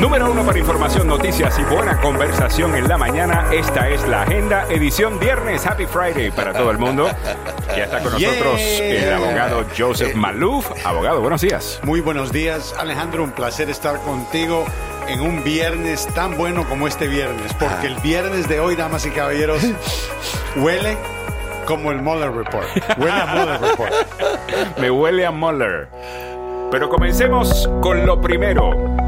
[0.00, 3.46] Número uno para información, noticias y buena conversación en la mañana.
[3.50, 5.66] Esta es la agenda, edición viernes.
[5.66, 7.08] Happy Friday para todo el mundo.
[7.74, 10.70] Ya está con nosotros el abogado Joseph Malouf.
[10.84, 11.80] Abogado, buenos días.
[11.82, 13.24] Muy buenos días, Alejandro.
[13.24, 14.66] Un placer estar contigo
[15.08, 17.54] en un viernes tan bueno como este viernes.
[17.54, 19.62] Porque el viernes de hoy, damas y caballeros,
[20.56, 20.98] huele
[21.66, 22.68] como el Mueller Report.
[22.98, 23.92] Huele a Mueller Report.
[24.78, 25.88] Me huele a Mueller.
[26.70, 29.05] Pero comencemos con lo primero.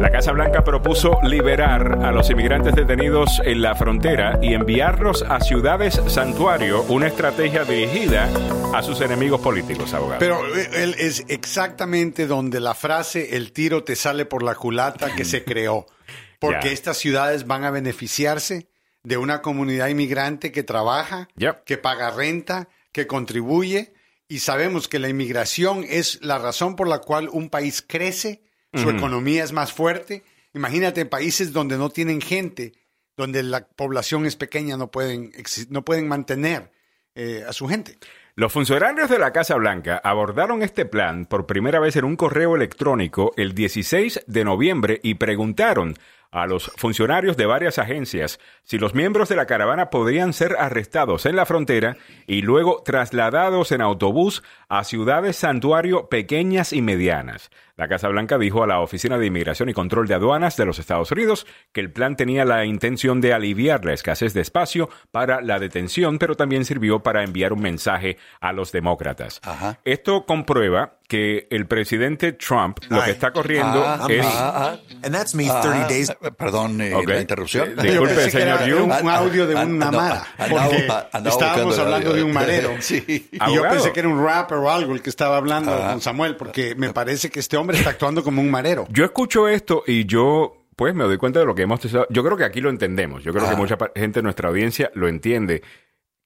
[0.00, 5.40] La Casa Blanca propuso liberar a los inmigrantes detenidos en la frontera y enviarlos a
[5.40, 8.28] ciudades santuario, una estrategia dirigida
[8.74, 10.18] a sus enemigos políticos, abogado.
[10.18, 15.14] Pero eh, él es exactamente donde la frase el tiro te sale por la culata
[15.14, 15.86] que se creó.
[16.38, 18.68] Porque estas ciudades van a beneficiarse
[19.02, 21.64] de una comunidad inmigrante que trabaja, Yep.
[21.64, 23.94] que paga renta, que contribuye.
[24.28, 28.42] Y sabemos que la inmigración es la razón por la cual un país crece,
[28.74, 30.22] su economía es más fuerte.
[30.54, 32.72] Imagínate en países donde no tienen gente,
[33.16, 35.32] donde la población es pequeña, no pueden,
[35.70, 36.70] no pueden mantener
[37.14, 37.98] eh, a su gente.
[38.34, 42.54] Los funcionarios de la Casa Blanca abordaron este plan por primera vez en un correo
[42.54, 45.94] electrónico el 16 de noviembre y preguntaron
[46.30, 51.24] a los funcionarios de varias agencias si los miembros de la caravana podrían ser arrestados
[51.24, 57.50] en la frontera y luego trasladados en autobús a ciudades santuario pequeñas y medianas.
[57.76, 60.78] La Casa Blanca dijo a la Oficina de Inmigración y Control de Aduanas de los
[60.78, 65.42] Estados Unidos que el plan tenía la intención de aliviar la escasez de espacio para
[65.42, 69.40] la detención, pero también sirvió para enviar un mensaje a los demócratas.
[69.44, 69.78] Ajá.
[69.84, 74.26] Esto comprueba que el presidente Trump lo que está corriendo Ah, es...
[74.26, 76.10] ah, And that's me ah, 30 days.
[76.10, 77.08] ah, Perdón eh, Ok.
[77.08, 77.78] la interrupción.
[77.78, 78.76] Eh, Disculpe, señor Yu.
[78.84, 80.26] un, un audio de Ah, una ah, no, mara.
[80.38, 82.70] ah, Porque estábamos hablando de un marero.
[82.80, 83.28] Sí.
[83.30, 86.36] Y yo pensé que era un rapper o algo el que estaba hablando con Samuel,
[86.36, 88.86] porque me parece que este hombre está actuando como un marero.
[88.90, 91.80] Yo escucho esto y yo, pues, me doy cuenta de lo que hemos...
[91.82, 93.24] Yo creo que aquí lo entendemos.
[93.24, 93.56] Yo creo que Ah.
[93.56, 95.62] mucha gente de nuestra audiencia lo entiende.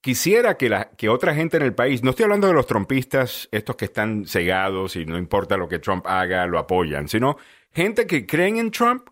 [0.01, 3.47] Quisiera que, la, que otra gente en el país, no estoy hablando de los trompistas,
[3.51, 7.37] estos que están cegados y no importa lo que Trump haga, lo apoyan, sino
[7.71, 9.07] gente que creen en Trump,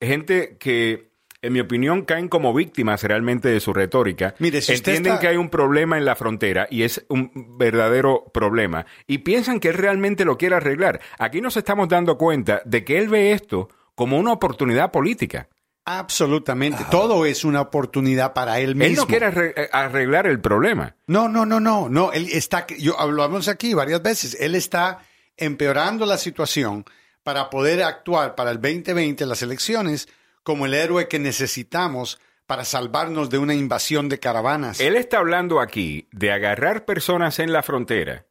[0.00, 1.11] gente que,
[1.42, 4.34] en mi opinión, caen como víctimas realmente de su retórica.
[4.38, 7.30] Mire, si usted Entienden está- que hay un problema en la frontera y es un
[7.58, 11.00] verdadero problema y piensan que él realmente lo quiere arreglar.
[11.18, 15.48] Aquí nos estamos dando cuenta de que él ve esto como una oportunidad política.
[15.84, 16.84] Absolutamente.
[16.90, 18.84] Todo es una oportunidad para él mismo.
[18.90, 20.94] Él no quiere eh, arreglar el problema.
[21.06, 22.12] No, no, no, no, no.
[22.12, 24.36] Él está, yo hablamos aquí varias veces.
[24.40, 25.00] Él está
[25.36, 26.84] empeorando la situación
[27.22, 30.08] para poder actuar para el 2020, las elecciones,
[30.42, 34.80] como el héroe que necesitamos para salvarnos de una invasión de caravanas.
[34.80, 38.26] Él está hablando aquí de agarrar personas en la frontera,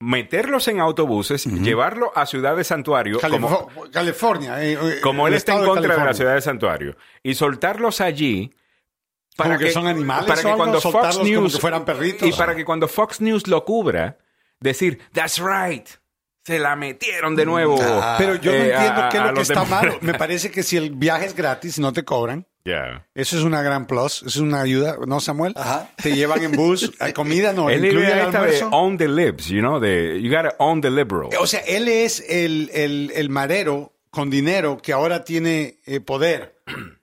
[0.00, 4.62] meterlos en autobuses, llevarlos a ciudades santuario, como, Califo- California.
[4.64, 8.52] eh, eh, como él está en contra de, la ciudad de santuario, y soltarlos allí
[9.36, 12.28] Como que son animales para que algo, cuando Fox como News que fueran perritos.
[12.28, 14.18] y para que cuando Fox News lo cubra,
[14.60, 15.88] decir, that's right,
[16.44, 17.78] se la metieron de nuevo.
[17.80, 19.80] Ah, Pero yo no eh, entiendo a- qué es lo que está malo.
[19.92, 20.02] demócratas.
[20.02, 22.46] Me parece que si el viaje es gratis, no te cobran.
[22.64, 23.04] Ya.
[23.14, 25.52] Eso es una gran plus, eso es una ayuda, ¿no, Samuel?
[25.56, 25.90] Ajá.
[26.00, 28.68] Te llevan en bus, hay comida, no, la incluye el esta de almuerzo.
[28.70, 31.28] own the libs, you know, de you gotta own the liberal.
[31.40, 36.60] O sea, él es el, el, el marero con dinero que ahora tiene eh, poder.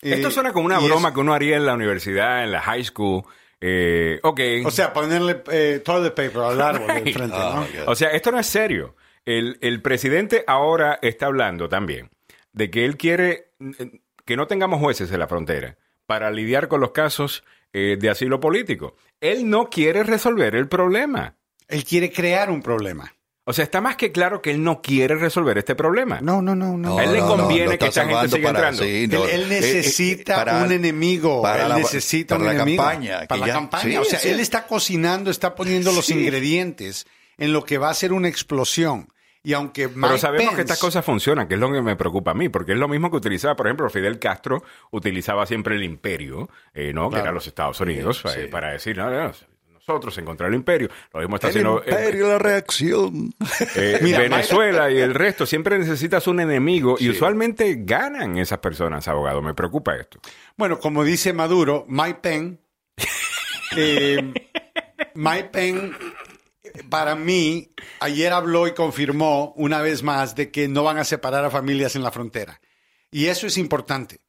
[0.00, 2.60] Esto Eh, suena como una broma es- que uno haría en la universidad, en la
[2.60, 3.22] high school.
[3.60, 4.40] Eh, ok.
[4.64, 7.14] o sea, ponerle eh, toilet paper al árbol del Right.
[7.16, 7.60] frente, Oh, ¿no?
[7.60, 7.88] God.
[7.88, 8.96] O sea, esto no es serio.
[9.24, 12.08] El, el presidente ahora está hablando también
[12.52, 15.76] de que él quiere eh, que no tengamos jueces en la frontera
[16.06, 18.96] para lidiar con los casos eh, de asilo político.
[19.20, 21.36] Él no quiere resolver el problema.
[21.68, 23.12] Él quiere crear un problema.
[23.44, 26.20] O sea, está más que claro que él no quiere resolver este problema.
[26.20, 26.98] No, no, no, no.
[26.98, 28.82] A él le conviene que esta gente siga entrando.
[28.82, 31.42] sí, Él, no, él eh, necesita eh, para- un enemigo.
[31.42, 32.82] para él la- necesita para un la enemigo.
[32.84, 33.82] campaña, Para la ya- campaña.
[33.84, 34.28] sí, o sea, sí.
[34.28, 36.14] él está cocinando, está poniendo los Sí.
[36.14, 37.06] ingredientes
[37.38, 39.08] en lo que va a ser una explosión.
[39.42, 42.32] Y aunque Pero Mike sabemos que estas cosas funcionan, que es lo que me preocupa
[42.32, 45.82] a mí, porque es lo mismo que utilizaba, por ejemplo, Fidel Castro utilizaba siempre el
[45.82, 47.04] imperio, eh, ¿no?
[47.08, 47.24] Que Claro.
[47.24, 48.48] era los Estados Unidos, eh, sí.
[48.50, 49.32] para decir, no, no,
[49.86, 50.88] nosotros encontrar el imperio.
[51.12, 53.34] Lo mismo está El haciendo eh, imperio, la reacción.
[53.76, 55.46] eh, Mira, Venezuela y el resto.
[55.46, 59.42] Siempre necesitas un enemigo y usualmente ganan esas personas, abogado.
[59.42, 60.20] Me preocupa esto.
[60.56, 62.58] Bueno, como dice Maduro, Mike Pence,
[63.76, 64.32] eh,
[65.14, 65.96] Mike Pence,
[66.88, 71.44] para mí, ayer habló y confirmó una vez más de que no van a separar
[71.44, 72.60] a familias en la frontera.
[73.10, 74.20] Y eso es importante,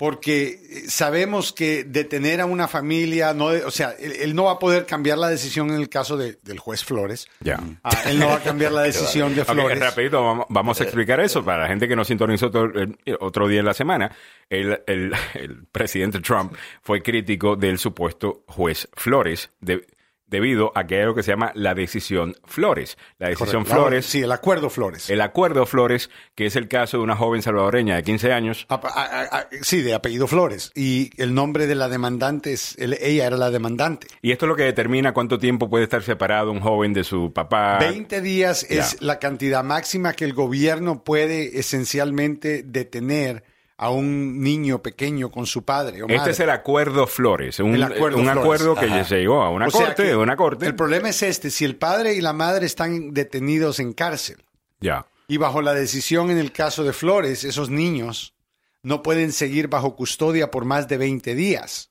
[0.00, 4.52] porque eh, sabemos que detener a una familia, no, o sea, él, él no va
[4.52, 7.28] a poder cambiar la decisión en el caso de- del juez Flores.
[7.40, 7.60] Ya.
[7.84, 9.78] Ah, él no va a cambiar la decisión de Flores.
[9.78, 13.46] rapidito, vamos, vamos a explicar eso para la gente que nos sintonizó el- el- otro
[13.46, 14.10] día en la semana.
[14.48, 19.84] El, el- el presidente Trump fue crítico del supuesto juez Flores de-
[20.30, 22.96] debido a que hay algo que se llama la decisión Flores.
[23.18, 23.74] La decisión Correcto.
[23.82, 25.10] Flores, Sí, el acuerdo Flores.
[25.10, 28.66] el acuerdo Flores, que es el caso de una joven salvadoreña de 15 años.
[28.68, 30.70] A- a- a- sí, de apellido Flores.
[30.74, 34.06] Y el nombre de la demandante es, él- ella era la demandante.
[34.22, 37.32] Y esto es lo que determina cuánto tiempo puede estar separado un joven de su
[37.32, 37.78] papá.
[37.80, 43.42] 20 días es la cantidad máxima que el gobierno puede esencialmente detener
[43.82, 47.82] a un niño pequeño con su padre o Este es el acuerdo Flores, un, El
[47.82, 48.42] acuerdo un Flores.
[48.42, 49.04] acuerdo que Ajá.
[49.04, 50.66] se llegó a una O corte, que una corte.
[50.66, 54.44] El problema es este, si el padre y la madre están detenidos en cárcel
[54.80, 55.06] Ya.
[55.28, 58.34] y bajo la decisión en el caso de Flores, esos niños
[58.82, 61.88] no pueden seguir bajo custodia por más de 20 días.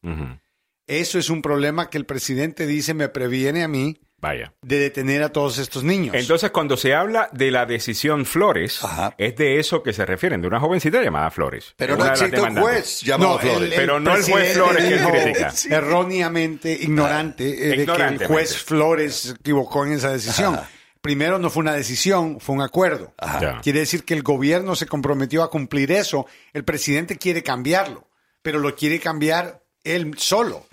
[0.86, 4.54] Eso es un problema que el presidente dice me previene a mí Vaya.
[4.62, 6.16] de detener a todos estos niños.
[6.16, 9.14] Entonces, cuando se habla de la decisión Flores, Ajá.
[9.18, 11.74] es de eso que se refieren, de una jovencita llamada Flores.
[11.78, 13.70] Pero no existe un juez llamado No, Flores.
[13.72, 15.54] el- Pero no el juez Flores que critica.
[15.76, 17.44] Erróneamente, ignorante,
[17.74, 20.56] eh, de que el juez Flores se equivocó en esa decisión.
[20.56, 20.70] Ajá.
[21.02, 23.14] Primero no fue una decisión, fue un acuerdo.
[23.18, 23.62] Ajá.
[23.62, 26.26] Quiere decir que el gobierno se comprometió a cumplir eso.
[26.54, 28.06] El presidente quiere cambiarlo,
[28.42, 30.66] pero lo quiere cambiar él solo,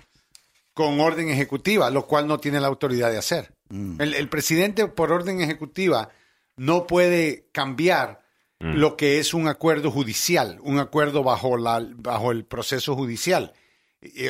[0.77, 3.51] con orden ejecutiva, lo cual no tiene la autoridad de hacer.
[3.71, 6.09] El, el presidente, por orden ejecutiva,
[6.55, 8.21] no puede cambiar
[8.59, 13.53] lo que es un acuerdo judicial, un acuerdo bajo, la, bajo el proceso judicial.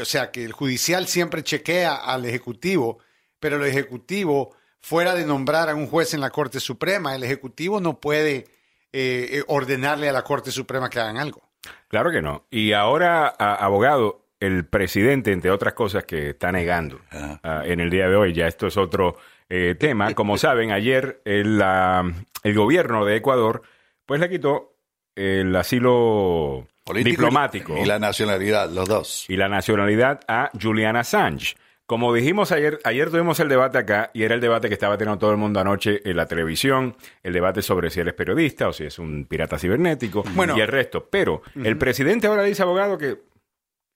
[0.02, 3.00] O sea, que el judicial siempre chequea al ejecutivo,
[3.42, 7.82] pero el ejecutivo, fuera de nombrar a un juez en la Corte Suprema, el ejecutivo
[7.82, 8.48] no puede
[8.94, 11.42] eh, eh, ordenarle a la Corte Suprema que hagan algo.
[11.90, 12.46] Claro que no.
[12.50, 17.90] Y ahora, a- abogado, el presidente, entre otras cosas, que está negando ah, en el
[17.90, 19.18] día de hoy, ya esto es otro
[19.50, 20.14] eh, tema.
[20.14, 22.04] Como saben, ayer el, ah,
[22.44, 23.64] el gobierno de Ecuador,
[24.06, 24.76] pues le quitó
[25.16, 29.26] el asilo Político diplomático Y la nacionalidad, los dos.
[29.28, 31.56] y la nacionalidad a Julian Assange.
[31.86, 35.20] Como dijimos ayer, ayer tuvimos el debate acá y era el debate que estaba teniendo
[35.20, 38.74] todo el mundo anoche en la televisión, el debate sobre si él es periodista o
[38.74, 40.58] si es un pirata cibernético Bueno.
[40.58, 41.08] y el resto.
[41.10, 43.16] Pero el presidente ahora dice, abogado, que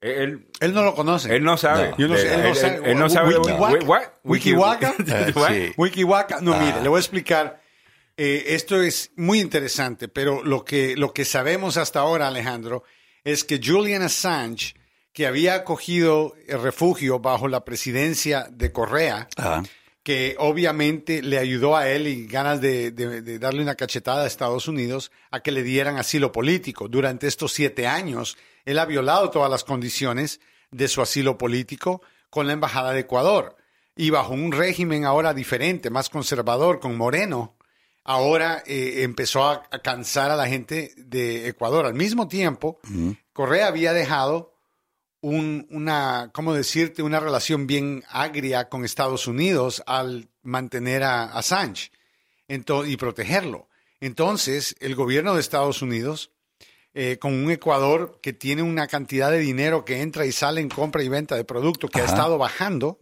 [0.01, 1.35] él, Él no lo conoce.
[1.35, 1.91] él no sabe.
[1.91, 1.97] No.
[1.97, 2.91] Yo no sé, él no sabe.
[2.91, 4.13] él no sabe Wikiwaka.
[4.23, 4.95] Wikiwaka.
[5.35, 5.49] What?
[5.51, 5.73] sí.
[5.77, 6.59] Wikiwaka, no, Ah.
[6.59, 7.61] mire, le voy a explicar.
[8.17, 12.83] Eh, esto es muy interesante, pero lo que, lo que sabemos hasta ahora, Alejandro,
[13.23, 14.73] es que Julian Assange,
[15.13, 19.63] que había acogido refugio bajo la presidencia de Correa, Ajá.
[20.03, 24.27] que obviamente le ayudó a él y ganas de, de- de darle una cachetada a
[24.27, 26.87] Estados Unidos a que le dieran asilo político.
[26.87, 30.39] Durante estos siete años, él ha violado todas las condiciones
[30.71, 33.55] de su asilo político con la Embajada de Ecuador.
[33.95, 37.57] Y bajo un régimen ahora diferente, más conservador, con Moreno,
[38.03, 41.85] ahora eh, empezó a, a cansar a la gente de Ecuador.
[41.85, 42.79] Al mismo tiempo,
[43.33, 44.53] Correa había dejado
[45.21, 47.03] un- una, ¿cómo decirte?
[47.03, 51.91] Una relación bien agria con Estados Unidos al mantener a Assange
[52.47, 53.67] ento- y protegerlo.
[53.99, 56.31] Entonces, el gobierno de Estados Unidos,
[56.93, 60.69] eh, con un Ecuador que tiene una cantidad de dinero que entra y sale en
[60.69, 62.97] compra y venta de productos que ha estado bajando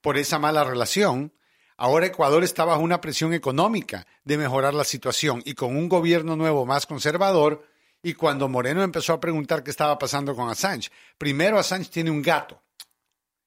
[0.00, 1.32] por esa mala relación,
[1.76, 6.36] ahora Ecuador está bajo una presión económica de mejorar la situación y con un gobierno
[6.36, 7.66] nuevo más conservador.
[8.04, 12.20] Y cuando Moreno empezó a preguntar qué estaba pasando con Assange, primero Assange tiene un
[12.22, 12.60] gato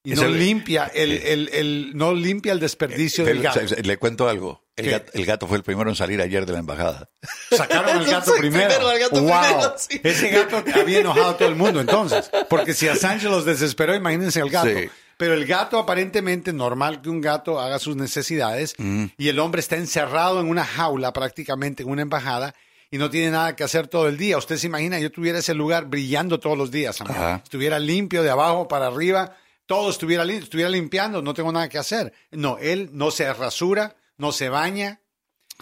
[0.04, 3.76] y no el- limpia el, el- el- no limpia el desperdicio del Pero, gato.
[3.82, 4.65] Le cuento algo.
[4.76, 7.10] El gato, el gato fue el primero en salir ayer de la embajada.
[7.50, 8.68] Sacaron al gato primero.
[8.68, 9.42] primero al gato wow.
[9.42, 10.02] primero, sí.
[10.04, 12.30] Ese gato había enojado a todo el mundo entonces.
[12.50, 14.68] Porque si Assange los desesperó, imagínense el gato.
[14.68, 14.90] Sí.
[15.18, 18.76] Pero el gato, aparentemente, normal que un gato haga sus necesidades
[19.18, 22.54] y el hombre está encerrado en una jaula prácticamente en una embajada
[22.92, 24.38] y no tiene nada que hacer todo el día.
[24.38, 27.42] Usted se imagina, yo tuviera ese lugar brillando todos los días, amor.
[27.44, 31.78] Estuviera limpio de abajo para arriba, todo estuviera limpio, estuviera limpiando, no tengo nada que
[31.78, 32.14] hacer.
[32.32, 35.02] No, él no se rasura, no se baña,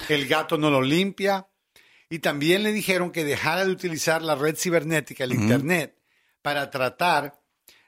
[0.09, 1.47] el gato no lo limpia.
[2.09, 5.97] Y también le dijeron que dejara de utilizar la red cibernética, el Internet,
[6.41, 7.41] para tratar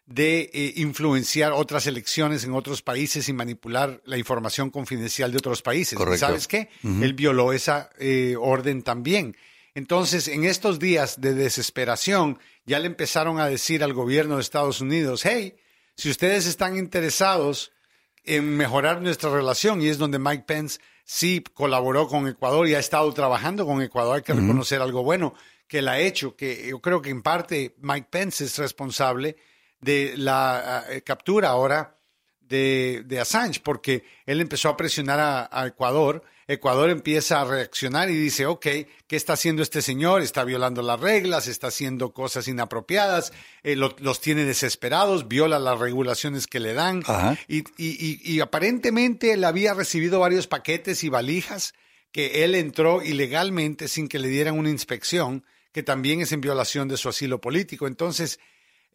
[0.06, 5.62] de eh, influenciar otras elecciones en otros países y manipular la información confidencial de otros
[5.62, 5.94] países.
[5.94, 6.26] ¿Y Correcto.
[6.26, 6.70] ¿Sabes qué?
[6.84, 9.36] Él violó esa eh, orden también.
[9.74, 14.80] Entonces, en estos días de desesperación, ya le empezaron a decir al gobierno de Estados
[14.80, 15.56] Unidos, hey,
[15.98, 17.74] si ustedes están interesados
[18.26, 22.80] en mejorar nuestra relación y es donde Mike Pence sí colaboró con Ecuador y ha
[22.80, 24.18] estado trabajando con Ecuador.
[24.18, 25.34] Hay que reconocer algo bueno,
[25.68, 29.38] que él ha hecho, que yo creo que en parte Mike Pence es responsable
[29.80, 31.98] de la eh, captura ahora
[32.48, 36.24] de, de, Assange, porque él empezó a presionar a, a, Ecuador.
[36.48, 38.62] Ecuador empieza a reaccionar y dice, ok,
[39.08, 40.22] ¿qué está haciendo este señor?
[40.22, 43.34] Está violando las reglas, está haciendo cosas inapropiadas,
[43.64, 47.04] eh, lo, los tiene desesperados, viola las regulaciones que le dan.
[47.48, 51.74] Y, y, y, aparentemente él había recibido varios paquetes y valijas
[52.12, 56.88] que él entró ilegalmente sin que le dieran una inspección, que también es en violación
[56.88, 57.88] de su asilo político.
[57.88, 58.40] Entonces,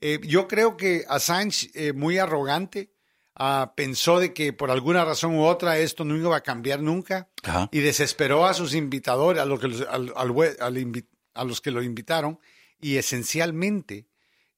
[0.00, 2.90] eh, yo creo que Assange, eh, muy arrogante,
[3.38, 7.28] Uh, pensó de que por alguna razón u otra esto no iba a cambiar nunca
[7.42, 7.68] Ajá.
[7.72, 11.82] y desesperó a sus invitadores, a, lo que, al, al, al, a los que lo
[11.82, 12.38] invitaron
[12.80, 14.06] y esencialmente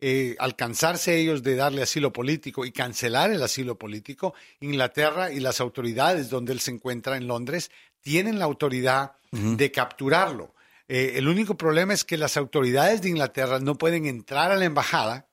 [0.00, 5.60] eh, alcanzarse ellos de darle asilo político y cancelar el asilo político, Inglaterra y las
[5.60, 9.56] autoridades donde él se encuentra en Londres tienen la autoridad uh -huh.
[9.56, 10.54] de capturarlo.
[10.88, 14.64] Eh, el único problema es que las autoridades de Inglaterra no pueden entrar a la
[14.64, 15.28] embajada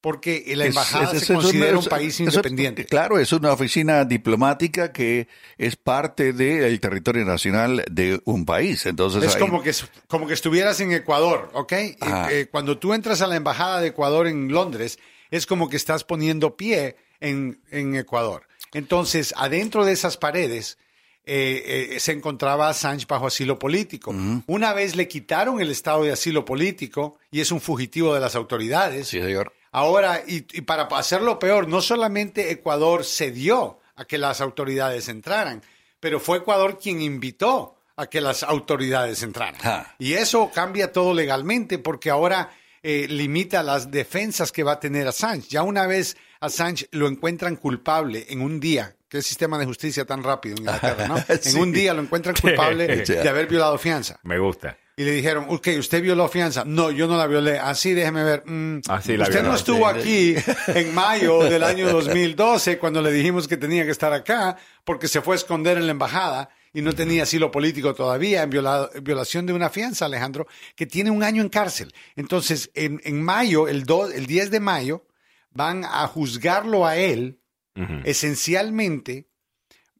[0.00, 2.84] porque la embajada es, es, se considera un país independiente.
[2.86, 5.28] claro, es una oficina diplomática que
[5.58, 8.86] es parte del territorio nacional de un país.
[8.86, 9.40] Entonces es ahí...
[9.40, 9.74] como que
[10.08, 11.72] como que estuvieras en Ecuador, ¿ok?
[12.00, 12.28] Ah.
[12.30, 14.98] Eh, cuando tú entras a la embajada de Ecuador en Londres,
[15.30, 18.46] es como que estás poniendo pie en, en Ecuador.
[18.72, 20.78] Entonces, adentro de esas paredes
[21.26, 24.10] eh, eh, se encontraba Assange bajo asilo político.
[24.10, 24.44] Uh -huh.
[24.46, 28.34] Una vez le quitaron el estado de asilo político y es un fugitivo de las
[28.34, 29.08] autoridades.
[29.08, 29.52] Sí, señor.
[29.72, 35.62] Ahora, y, y, para hacerlo peor, no solamente Ecuador cedió a que las autoridades entraran,
[36.00, 39.60] pero fue Ecuador quien invitó a que las autoridades entraran.
[39.62, 39.94] Ah.
[39.98, 42.50] Y eso cambia todo legalmente porque ahora
[42.82, 45.48] eh, limita las defensas que va a tener Assange.
[45.50, 50.22] Ya una vez Assange lo encuentran culpable en un día, qué sistema de justicia tan
[50.22, 51.18] rápido en Inglaterra, ¿no?
[51.42, 51.50] Sí.
[51.50, 54.18] En un día lo encuentran culpable de haber violado fianza.
[54.22, 54.78] Me gusta.
[55.00, 56.62] Y le dijeron, ok, ¿usted violó fianza?
[56.66, 57.58] No, yo no la violé.
[57.58, 58.42] Así, déjeme ver.
[58.44, 60.36] Mm, Así la usted violó, no estuvo sí.
[60.36, 65.08] aquí en mayo del año 2012 cuando le dijimos que tenía que estar acá porque
[65.08, 68.90] se fue a esconder en la embajada y no tenía asilo político todavía en viola,
[69.00, 71.94] violación de una fianza, Alejandro, que tiene un año en cárcel.
[72.14, 75.06] Entonces, en, en mayo, el, do, el 10 de mayo,
[75.50, 77.40] van a juzgarlo a él
[77.74, 78.02] uh -huh.
[78.04, 79.30] esencialmente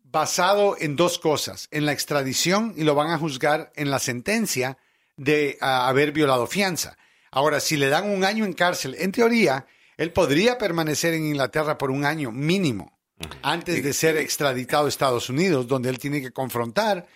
[0.04, 4.76] basado en dos cosas, en la extradición y lo van a juzgar en la sentencia
[5.20, 6.96] de uh, haber violado fianza.
[7.30, 9.66] Ahora, si le dan un año en cárcel, en teoría,
[9.98, 12.98] él podría permanecer en Inglaterra por un año mínimo
[13.42, 17.06] antes de ser extraditado a Estados Unidos, donde él tiene que confrontar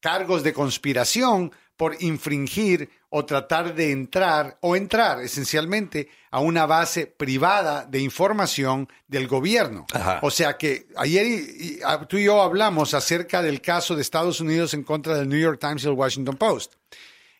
[0.00, 7.06] cargos de conspiración por infringir o tratar de entrar o entrar esencialmente a una base
[7.06, 9.84] privada de información del gobierno.
[9.92, 10.20] Ajá.
[10.22, 14.40] O sea que ayer y, y, tú y yo hablamos acerca del caso de Estados
[14.40, 16.79] Unidos en contra del New York Times y el Washington Post.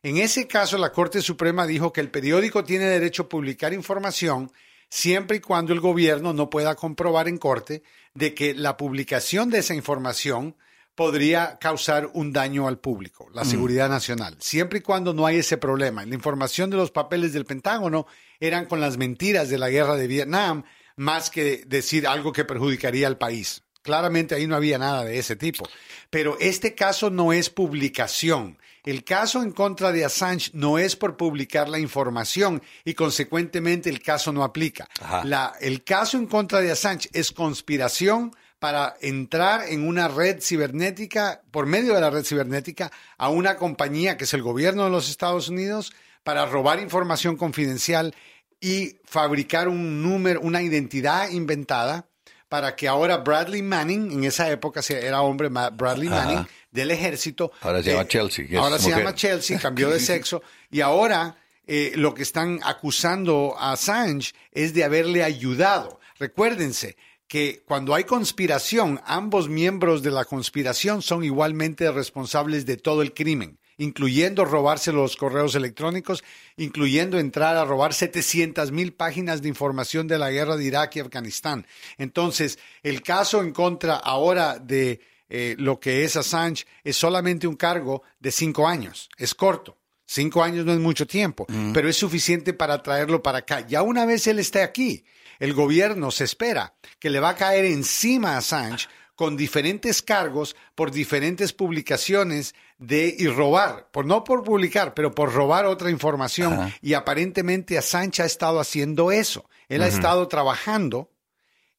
[0.02, 4.50] En ese caso, la Corte Suprema dijo que el periódico tiene derecho a publicar información
[4.88, 7.82] siempre y cuando el gobierno no pueda comprobar en corte
[8.14, 10.56] de que la publicación de esa información
[10.94, 13.92] podría causar un daño al público, la seguridad mm.
[13.92, 16.04] nacional, siempre y cuando no hay ese problema.
[16.04, 18.06] La información de los papeles del Pentágono
[18.38, 20.64] eran con las mentiras de la guerra de Vietnam,
[20.96, 23.62] más que decir algo que perjudicaría al país.
[23.82, 25.66] Claramente ahí no había nada de ese tipo.
[26.10, 28.58] Pero este caso no es publicación.
[28.84, 34.02] El caso en contra de Assange no es por publicar la información y consecuentemente el
[34.02, 34.88] caso no aplica.
[35.24, 41.40] La, el caso en contra de Assange es conspiración para entrar en una red cibernética,
[41.50, 45.08] por medio de la red cibernética, a una compañía que es el gobierno de los
[45.08, 48.14] Estados Unidos para robar información confidencial
[48.60, 52.06] y fabricar un número, una identidad inventada
[52.50, 56.48] para que ahora Bradley Manning, en esa época era hombre Bradley Manning, Ajá.
[56.70, 57.52] Del ejército.
[57.60, 58.60] Ahora se llama eh, Chelsea.
[58.60, 61.36] Ahora se llama Chelsea, cambió de sexo y ahora
[61.66, 66.00] eh, lo que están acusando a Assange es de haberle ayudado.
[66.18, 66.96] Recuérdense,
[67.30, 73.14] que cuando hay conspiración, ambos miembros de la conspiración son igualmente responsables de todo el
[73.14, 76.24] crimen, incluyendo robarse los correos electrónicos,
[76.56, 81.00] incluyendo entrar a robar 700 mil páginas de información de la guerra de Irak y
[81.00, 81.68] Afganistán.
[81.98, 85.00] Entonces, el caso en contra ahora de
[85.30, 89.78] eh, lo que es Assange es solamente un cargo de cinco años, es corto.
[90.04, 91.72] Cinco años no es mucho tiempo, mm.
[91.72, 93.64] pero es suficiente para traerlo para acá.
[93.64, 95.04] Ya una vez él esté aquí,
[95.38, 100.56] el gobierno se espera que le va a caer encima a Assange con diferentes cargos
[100.74, 106.54] por diferentes publicaciones de y robar, por no por publicar, pero por robar otra información.
[106.54, 106.76] Ajá.
[106.82, 109.48] Y aparentemente Assange ha estado haciendo eso.
[109.68, 109.86] Él uh -huh.
[109.86, 111.12] ha estado trabajando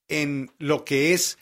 [0.08, 1.38] en lo que es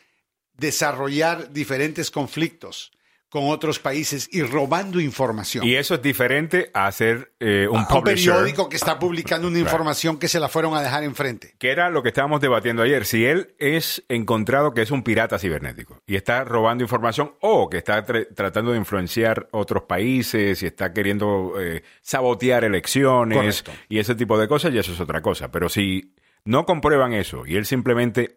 [0.59, 2.91] desarrollar diferentes conflictos
[3.29, 5.65] con otros países y robando información.
[5.65, 9.59] Y eso es diferente a hacer eh, un, a un periódico que está publicando una
[9.59, 11.53] información que se la fueron a dejar enfrente.
[11.59, 13.05] Que era lo que estábamos debatiendo ayer.
[13.05, 17.77] Si él es encontrado que es un pirata cibernético y está robando información o que
[17.77, 24.39] está tratando de influenciar otros países y está queriendo eh, sabotear elecciones y ese tipo
[24.39, 25.51] de cosas, y eso es otra cosa.
[25.51, 28.35] Pero si no comprueban eso y él simplemente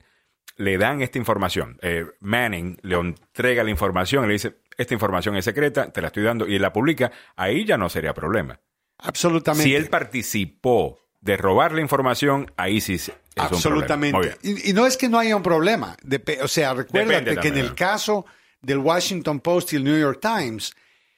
[0.57, 5.37] le dan esta información, eh, Manning le entrega la información y le dice, esta información
[5.37, 8.61] es secreta, te la estoy dando y él la publica, ahí ya no sería problema.
[8.99, 9.65] Absolutamente.
[9.65, 14.17] Si él participó de robar la información, ahí sí es Absolutamente.
[14.17, 14.39] Un problema.
[14.43, 15.97] Y, y, no es que no haya un problema.
[16.43, 18.27] o sea, recuérdate que en el caso
[18.61, 20.75] del Washington Post y el New York Times,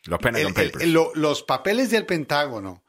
[0.07, 2.83] los, los papeles del Pentágono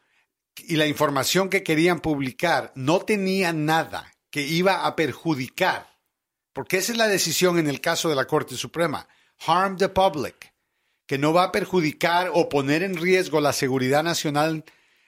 [0.57, 5.94] y la información que querían publicar no tenían nada que iba a perjudicar,
[6.55, 9.09] porque esa es la decisión en el caso de la Corte Suprema,
[9.45, 10.53] harm the public
[11.05, 14.63] que no va a perjudicar o poner en riesgo la seguridad nacional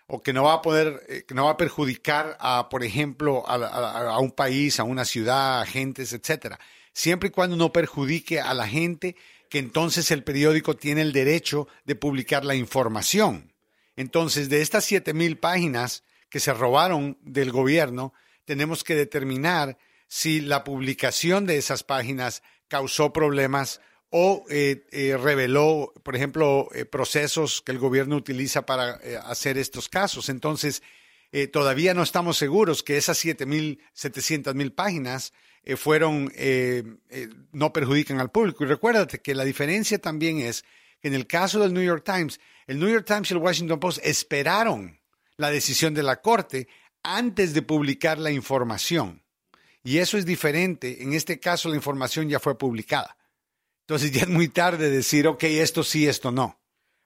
[0.08, 3.46] o que no va a poder, eh, que no va a perjudicar a, por ejemplo,
[3.48, 6.60] a, un país, a una ciudad, a agentes, etcétera.
[6.92, 9.16] Siempre y cuando no perjudique a la gente,
[9.50, 13.54] que entonces el periódico tiene el derecho de publicar la información.
[13.96, 18.13] Entonces, de estas siete mil páginas que se robaron del gobierno,
[18.44, 19.77] tenemos que determinar
[20.08, 26.86] si la publicación de esas páginas causó problemas o eh, eh, reveló, por ejemplo, eh,
[26.86, 30.30] procesos que el gobierno utiliza para hacer estos casos.
[30.30, 30.82] Entonces,
[31.52, 35.34] todavía no estamos seguros que esas 7.700.000 mil páginas
[35.76, 36.32] fueron,
[37.52, 38.64] no perjudican al público.
[38.64, 40.64] Y recuérdate que la diferencia también es
[41.02, 43.80] que en el caso del New York Times, el New York Times y el Washington
[43.80, 45.00] Post esperaron
[45.36, 46.70] la decisión de la Corte
[47.04, 49.22] antes de publicar la información.
[49.84, 51.01] Y eso es diferente.
[51.03, 53.17] En este caso, la información ya fue publicada.
[53.88, 56.60] Entonces ya es muy tarde decir, ok, esto sí, esto no.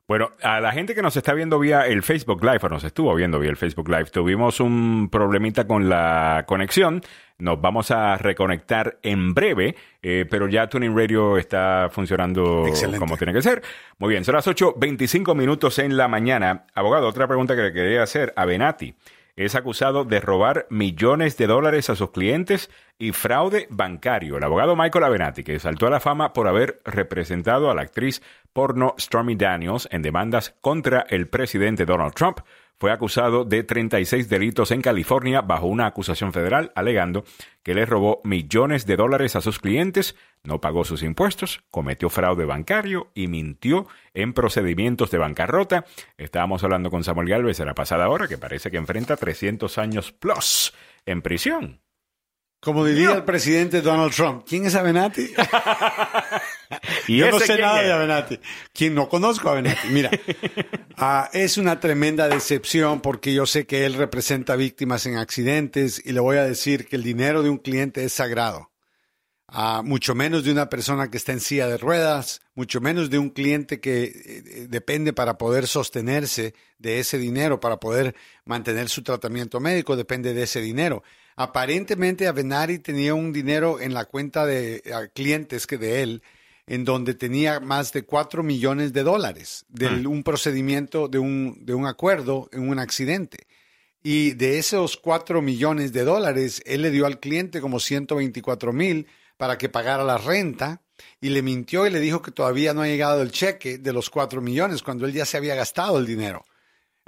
[0.08, 3.16] Bueno, a la gente que nos está viendo vía el Facebook Live, o nos estuvo
[3.16, 7.02] viendo vía el Facebook Live, tuvimos un problemita con la conexión.
[7.38, 12.66] Nos vamos a reconectar en breve, eh, pero ya Tuning Radio está funcionando
[13.00, 13.62] como tiene que ser.
[14.00, 16.66] Muy bien, son las 8.25 minutos en la mañana.
[16.74, 18.94] Abogado, otra pregunta que le quería hacer a Benati
[19.36, 24.38] es acusado de robar millones de dólares a sus clientes y fraude bancario.
[24.38, 28.22] El abogado Michael Avenatti, que saltó a la fama por haber representado a la actriz
[28.54, 32.40] porno Stormy Daniels en demandas contra el presidente Donald Trump,
[32.82, 37.26] fue acusado de 36 delitos en California bajo una acusación federal alegando
[37.62, 42.44] que le robó millones de dólares a sus clientes, no pagó sus impuestos, cometió fraude
[42.44, 45.86] bancario y mintió en procedimientos de bancarrota.
[46.18, 50.12] Estábamos hablando con Samuel Galvez en la pasada hora que parece que enfrenta 300 años
[50.12, 50.74] plus
[51.06, 51.82] en prisión.
[52.60, 55.32] Como diría el presidente Donald Trump, ¿quién es Avenatti?
[57.08, 58.40] Yo no sé nada de Avenatti.
[58.74, 59.88] ¿Quién no conozco a Avenatti?
[59.90, 60.10] Mira,
[60.98, 66.12] uh, es una tremenda decepción porque yo sé que él representa víctimas en accidentes y
[66.12, 68.72] le voy a decir que el dinero de un cliente es sagrado.
[69.54, 73.20] Uh, mucho menos de una persona que está en silla de ruedas, mucho menos de
[73.20, 79.04] un cliente que eh, depende para poder sostenerse de ese dinero, para poder mantener su
[79.04, 81.04] tratamiento médico, depende de ese dinero.
[81.36, 86.24] Aparentemente Avenari tenía un dinero en la cuenta de clientes que de él,
[86.72, 90.08] en donde tenía más de 4 millones de dólares de ah.
[90.08, 93.46] un procedimiento, de un, de un acuerdo en un accidente.
[94.02, 99.06] Y de esos 4 millones de dólares, él le dio al cliente como 124 mil
[99.36, 100.82] para que pagara la renta
[101.20, 104.10] y le mintió y le dijo que todavía no ha llegado el cheque de los
[104.10, 106.46] 4 millones cuando él ya se había gastado el dinero.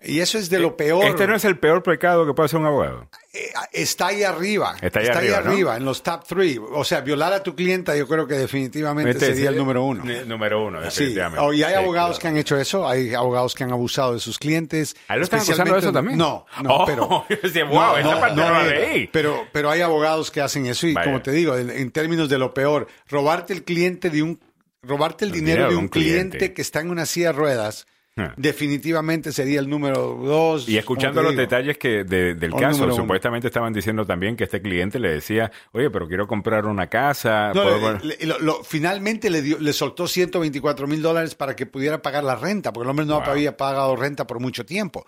[0.05, 1.05] Y eso es de lo eh, peor.
[1.05, 3.07] Este no es el peor pecado que puede hacer un abogado.
[3.33, 4.75] Eh, está ahí arriba.
[4.81, 6.59] Está ahí, arriba, en los top three.
[6.59, 10.03] O sea, violar a tu clienta yo creo que definitivamente este sería el número uno.
[10.25, 11.39] Número uno, definitivamente.
[11.39, 11.45] Sí.
[11.45, 14.37] Oh, y hay abogados que han hecho eso, hay abogados que han abusado de sus
[14.37, 14.95] clientes.
[15.07, 16.17] ¿Ahí lo están acusando de eso también?
[16.17, 17.07] No, no, oh, pero...
[17.69, 18.63] wow, esa parte no, la
[19.11, 22.53] Pero, pero hay abogados que hacen eso y como te digo, en, términos de lo
[22.53, 24.39] peor, robarte el cliente de un...
[24.85, 27.87] Robarte el, dinero, de un, cliente que está en una silla de ruedas.
[28.37, 30.67] Definitivamente sería el número dos.
[30.69, 35.13] Y escuchando los detalles que del caso, supuestamente estaban diciendo también que este cliente le
[35.13, 37.51] decía, oye, pero quiero comprar una casa.
[38.63, 42.85] finalmente le, dio, le soltó 124 mil dólares para que pudiera pagar la renta, porque
[42.85, 45.05] el hombre no había pagado renta por mucho tiempo.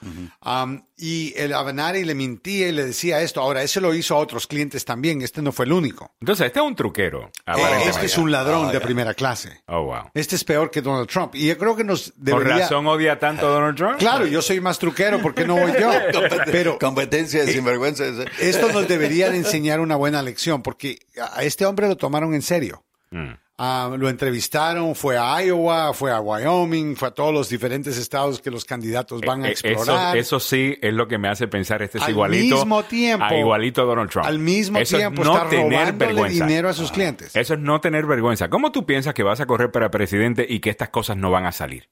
[0.98, 3.42] y el Avenari le mentía y le decía esto.
[3.42, 6.12] Ahora, ese lo hizo a otros clientes también, este no fue el único.
[6.20, 7.32] Entonces, este es un truquero.
[7.46, 7.54] Eh,
[7.88, 9.62] este es un ladrón de primera clase.
[9.68, 10.10] Oh, wow.
[10.14, 11.36] Este es peor que Donald Trump.
[11.36, 13.98] Y yo creo que nos debería odia tanto a Donald Trump?
[13.98, 15.92] Claro, yo soy más truquero, porque no voy yo?
[16.52, 18.04] Pero competencia de eh, sinvergüenza.
[18.40, 21.00] Esto nos debería de enseñar una buena lección, porque
[21.34, 22.84] a este hombre lo tomaron en serio.
[23.12, 23.34] Mm.
[23.58, 28.42] Ah, lo entrevistaron, fue a Iowa, fue a Wyoming, fue a todos los diferentes estados
[28.42, 30.18] que los candidatos van a Eh, eh, explorar.
[30.18, 31.82] Eso, eso sí es lo que me hace pensar.
[31.82, 32.56] Este es Al igualito.
[32.58, 34.28] mismo tiempo- a igualito a Donald Trump.
[34.28, 36.46] Al mismo Eso tiempo no está tener vergüenza.
[36.46, 37.34] dinero a sus clientes.
[37.34, 38.50] Eso es no tener vergüenza.
[38.50, 41.46] ¿Cómo tú piensas que vas a correr para presidente y que estas cosas no van
[41.46, 41.88] a salir?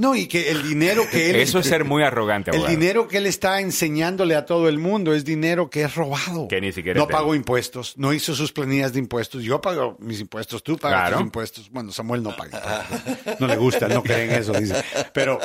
[0.00, 1.36] No, y que el dinero que él...
[1.36, 5.12] Eso es ser muy arrogante, El dinero que él está enseñándole a todo el mundo
[5.12, 6.48] es dinero que es robado.
[6.48, 9.42] Que ni siquiera no pagó impuestos, no hizo sus planillas de impuestos.
[9.42, 11.16] Yo pago mis impuestos, tú pagas Claro.
[11.18, 11.70] tus impuestos.
[11.70, 12.86] Bueno, Samuel no paga.
[13.38, 14.82] No le gusta, no cree en eso, dice.
[15.12, 15.38] Pero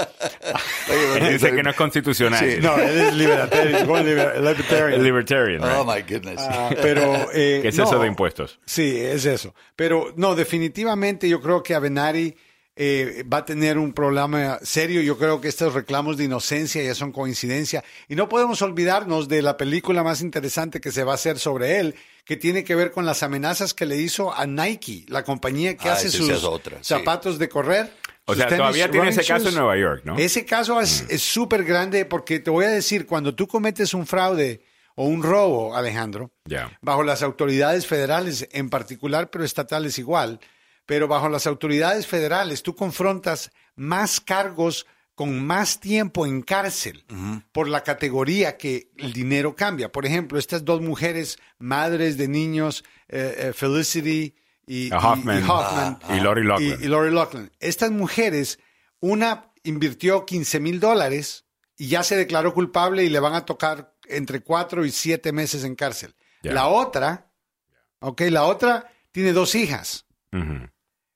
[1.19, 2.39] Él dice que no es constitucional.
[2.39, 5.03] Sí, no, él es libertarian.
[5.03, 5.63] Libertarian.
[5.63, 6.39] Oh my goodness.
[6.39, 7.83] Ah, pero eh, ¿Qué es no.
[7.83, 8.59] eso de impuestos?
[8.65, 9.53] Sí, es eso.
[9.75, 12.35] Pero no, definitivamente yo creo que Avenari
[12.75, 15.01] eh, va a tener un problema serio.
[15.01, 17.83] Yo creo que estos reclamos de inocencia ya son coincidencia.
[18.09, 21.79] Y no podemos olvidarnos de la película más interesante que se va a hacer sobre
[21.79, 25.77] él, que tiene que ver con las amenazas que le hizo a Nike, la compañía
[25.77, 26.85] que Ah, hace sus sí es otra, sí.
[26.93, 27.91] zapatos de correr.
[28.27, 30.17] O sea, tenis, todavía tiene ese caso en Nueva York, ¿no?
[30.17, 34.07] Ese caso es es súper grande porque te voy a decir, cuando tú cometes un
[34.07, 34.61] fraude
[34.95, 36.31] o un robo, Alejandro,
[36.81, 40.39] bajo las autoridades federales en particular, pero estatales igual,
[40.85, 47.05] pero bajo las autoridades federales tú confrontas más cargos con más tiempo en cárcel
[47.53, 49.89] por la categoría que el dinero cambia.
[49.91, 54.35] Por ejemplo, estas dos mujeres, madres de niños, eh, eh, Felicity
[54.67, 55.39] y, Hoffman.
[55.39, 56.77] y- Hoffman, Y Lori Loughlin.
[56.81, 57.49] y, Lori Loughlin.
[57.61, 58.59] Estas mujeres,
[58.99, 61.45] una invirtió 15 mil dólares
[61.77, 65.63] y ya se declaró culpable y le van a tocar entre cuatro y siete meses
[65.63, 66.13] en cárcel.
[66.41, 67.31] La otra,
[67.99, 70.05] ok, la otra tiene dos hijas.
[70.33, 70.67] Ujú.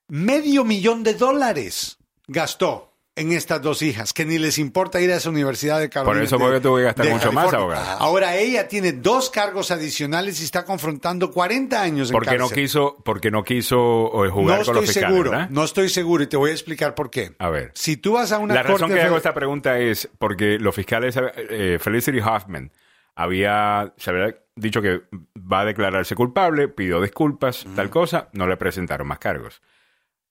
[0.10, 5.17] Medio millón de dólares gastó en estas dos hijas, que ni les importa ir a
[5.17, 6.15] esa universidad de Carolina.
[6.15, 7.78] Por eso porque tuvo que gastar mucho más, California.
[7.78, 8.00] abogado.
[8.02, 12.63] Ahora ella tiene dos cargos adicionales y está confrontando 40 años en Porque no cárcel.
[12.63, 15.50] quiso, porque no quiso eh, jugar no con los estoy fiscales, seguro, ¿verdad?
[15.50, 17.36] no estoy seguro y te voy a explicar por qué.
[17.39, 17.72] A ver.
[17.76, 21.15] Si tú vas a una La razón que hago esta pregunta es porque los fiscales,
[21.36, 22.72] eh, Felicity Hoffman,
[23.15, 25.02] había, se había dicho que
[25.36, 29.62] va a declararse culpable, pidió disculpas, tal cosa, no le presentaron más cargos.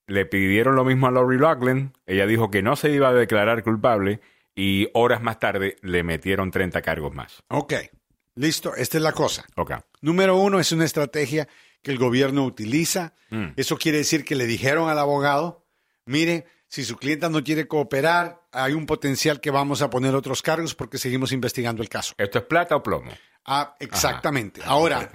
[0.09, 3.63] Le pidieron lo mismo a Lori Loughlin, ella dijo que no se iba a declarar
[3.63, 4.21] culpable
[4.57, 7.45] y horas más tarde le metieron 30 cargos más.
[7.49, 7.75] Ok,
[8.35, 9.45] listo, esta es la cosa.
[10.01, 11.47] Número uno, es una estrategia
[11.83, 13.15] que el gobierno utiliza.
[13.31, 13.49] Mm.
[13.57, 15.65] Eso quiere decir que le dijeron al abogado,
[16.07, 20.43] mire, si su clienta no quiere cooperar, hay un potencial que vamos a poner otros
[20.43, 22.15] cargos porque seguimos investigando el caso.
[22.19, 23.13] ¿Esto es plata o plomo?
[23.51, 24.61] Ah, exactamente.
[24.63, 25.11] Ahora,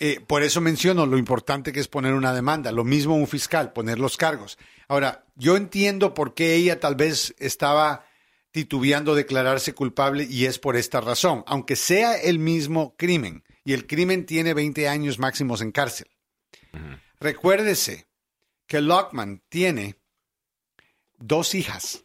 [0.00, 2.72] eh, por eso menciono lo importante que es poner una demanda.
[2.72, 4.58] Lo mismo un fiscal, poner los cargos.
[4.88, 8.04] Ahora, yo entiendo por qué ella tal vez estaba
[8.50, 11.44] titubeando declararse culpable y es por esta razón.
[11.46, 16.08] Aunque sea el mismo crimen y el crimen tiene 20 años máximos en cárcel.
[17.20, 18.08] Recuérdese
[18.66, 20.00] que Lockman tiene
[21.16, 22.02] dos hijas.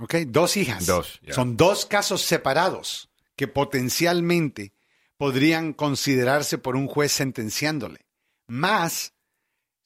[0.00, 0.14] ¿Ok?
[0.26, 0.84] Dos hijas.
[0.84, 1.20] Dos.
[1.30, 4.74] Son dos casos separados que potencialmente
[5.16, 8.00] podrían considerarse por un juez sentenciándole.
[8.48, 9.14] Más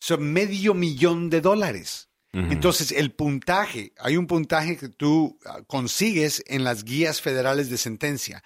[0.00, 2.08] son medio millón de dólares.
[2.34, 7.76] Entonces, el puntaje, hay un puntaje que tú ah, consigues en las guías federales de
[7.76, 8.42] sentencia,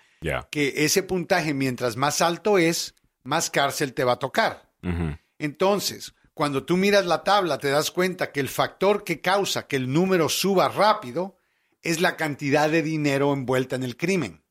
[0.51, 4.73] que ese puntaje, mientras más alto es, más cárcel te va a tocar.
[5.39, 9.77] Entonces, cuando tú miras la tabla, te das cuenta que el factor que causa que
[9.77, 11.39] el número suba rápido
[11.81, 14.43] es la cantidad de dinero envuelta en el crimen.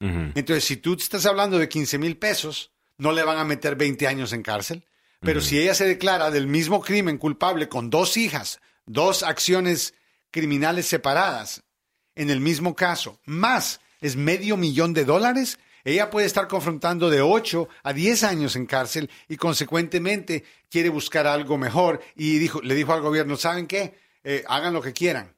[0.00, 0.32] Ujú.
[0.34, 4.06] Entonces, si tú estás hablando de 15 mil pesos, no le van a meter 20
[4.06, 4.84] años en cárcel.
[5.20, 9.92] Pero si ella se declara del mismo crimen culpable con dos hijas, dos acciones
[10.30, 11.62] criminales separadas
[12.14, 17.20] en el mismo caso, más es medio millón de dólares, ella puede estar confrontando de
[17.20, 22.74] 8 a 10 años en cárcel y consecuentemente quiere buscar algo mejor y dijo, le
[22.74, 23.94] dijo al gobierno, ¿saben qué?
[24.22, 25.34] Eh, hagan lo que quieran.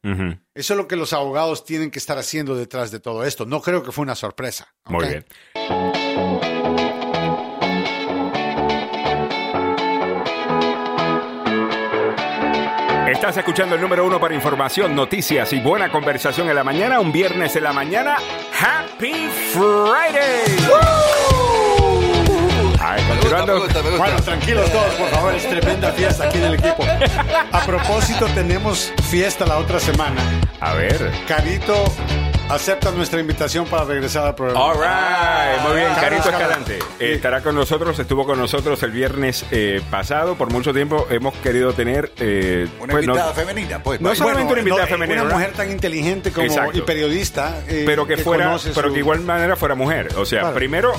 [0.54, 3.46] Eso es lo que los abogados tienen que estar haciendo detrás de todo esto.
[3.46, 4.74] No creo que fue una sorpresa.
[4.86, 5.24] Muy bien.
[13.08, 17.12] Estás escuchando el número uno para información, noticias y buena conversación en la mañana, un
[17.12, 18.16] viernes en la mañana.
[18.58, 20.56] ¡Happy Friday!
[20.80, 21.21] Ay,
[23.08, 23.54] continuando.
[23.54, 23.98] Me gusta, me gusta.
[24.04, 26.84] Bueno, tranquilos todos, por favor, es tremenda fiesta aquí en el equipo.
[27.52, 30.20] A propósito, tenemos fiesta la otra semana.
[30.60, 31.10] A ver.
[31.26, 31.84] Carito
[32.48, 34.62] acepta nuestra invitación para regresar al programa.
[34.64, 36.78] All right, muy bien, Carito Escalante.
[37.00, 40.34] Eh, estará con nosotros, estuvo con nosotros el viernes eh, pasado.
[40.36, 42.12] Por mucho tiempo hemos querido tener.
[42.18, 44.00] eh, Una pues, no- invitada femenina, pues.
[44.00, 44.18] no vaya.
[44.18, 45.38] solamente una invitada no, femenina, Una ¿verdad?
[45.48, 46.78] mujer tan inteligente como Exacto.
[46.78, 47.58] y periodista.
[47.68, 50.08] eh, pero que, fuera, conoce pero su- que igual manera fuera mujer.
[50.18, 50.54] O sea, Claro.
[50.54, 50.92] primero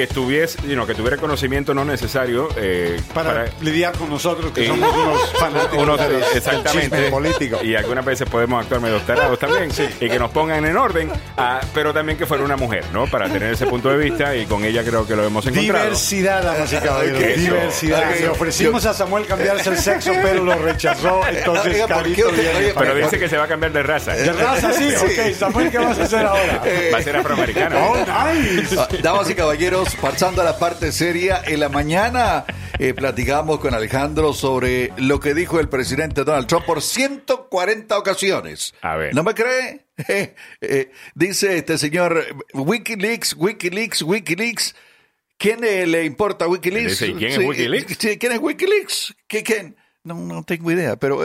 [0.00, 4.68] que estuviese, you que tuviera conocimiento no necesario eh, para, lidiar con nosotros que Eh,
[4.68, 7.58] somos unos fanáticos unos- de exactamente político.
[7.62, 11.60] y algunas veces podemos actuar medio tarados también y que nos pongan en orden ah,
[11.74, 14.64] pero también que fuera una mujer no para tener ese punto de vista y con
[14.64, 17.36] ella creo que lo hemos encontrado Diversidad, damas y caballeros.
[17.36, 18.14] Diversidad.
[18.18, 21.20] Le ofrecimos a Samuel cambiarse el sexo, pero lo rechazó.
[21.30, 23.48] Entonces, Oiga, ¿por qué Carito usted- viene oye, pero para dice que se va a
[23.48, 24.94] cambiar de raza ¿De raza, sí?
[24.96, 26.62] Ok, Samuel, ¿qué vas a hacer ahora?
[26.94, 28.76] va a ser afroamericano Oh, nice.
[28.78, 32.44] Ah, Damas y caballeros, pasando a la parte seria, en la mañana
[32.78, 38.74] eh, platicamos con Alejandro sobre lo que dijo el presidente Donald Trump por 140 ocasiones.
[38.82, 39.14] A ver.
[39.14, 39.86] ¿No me cree?
[40.08, 42.24] Eh, eh, dice este señor
[42.54, 44.74] Wikileaks, Wikileaks, Wikileaks.
[45.36, 46.92] ¿Quién le importa Wikileaks?
[47.00, 47.96] Dice, ¿y quién es Sí, Wikileaks?
[47.98, 49.14] sí, ¿Quién es Wikileaks?
[49.26, 49.76] ¿Qué, quién?
[50.02, 51.20] No, no tengo idea, pero...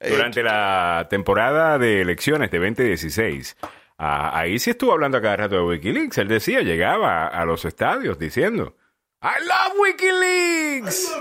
[0.00, 3.56] durante la temporada de elecciones de 2016
[4.00, 7.44] ah, ahí sí estuvo hablando a cada rato de Wikileaks él decía llegaba a, a
[7.44, 8.76] los estadios diciendo
[9.22, 11.12] I love Wikileaks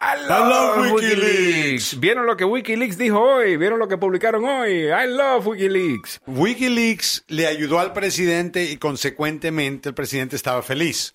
[0.00, 1.98] I love, love Wikileaks.
[1.98, 3.56] ¿Vieron lo que Wikileaks dijo hoy?
[3.56, 4.84] ¿Vieron lo que publicaron hoy?
[4.84, 6.20] I love Wikileaks.
[6.24, 11.14] Wikileaks le ayudó al presidente y consecuentemente el presidente estaba feliz.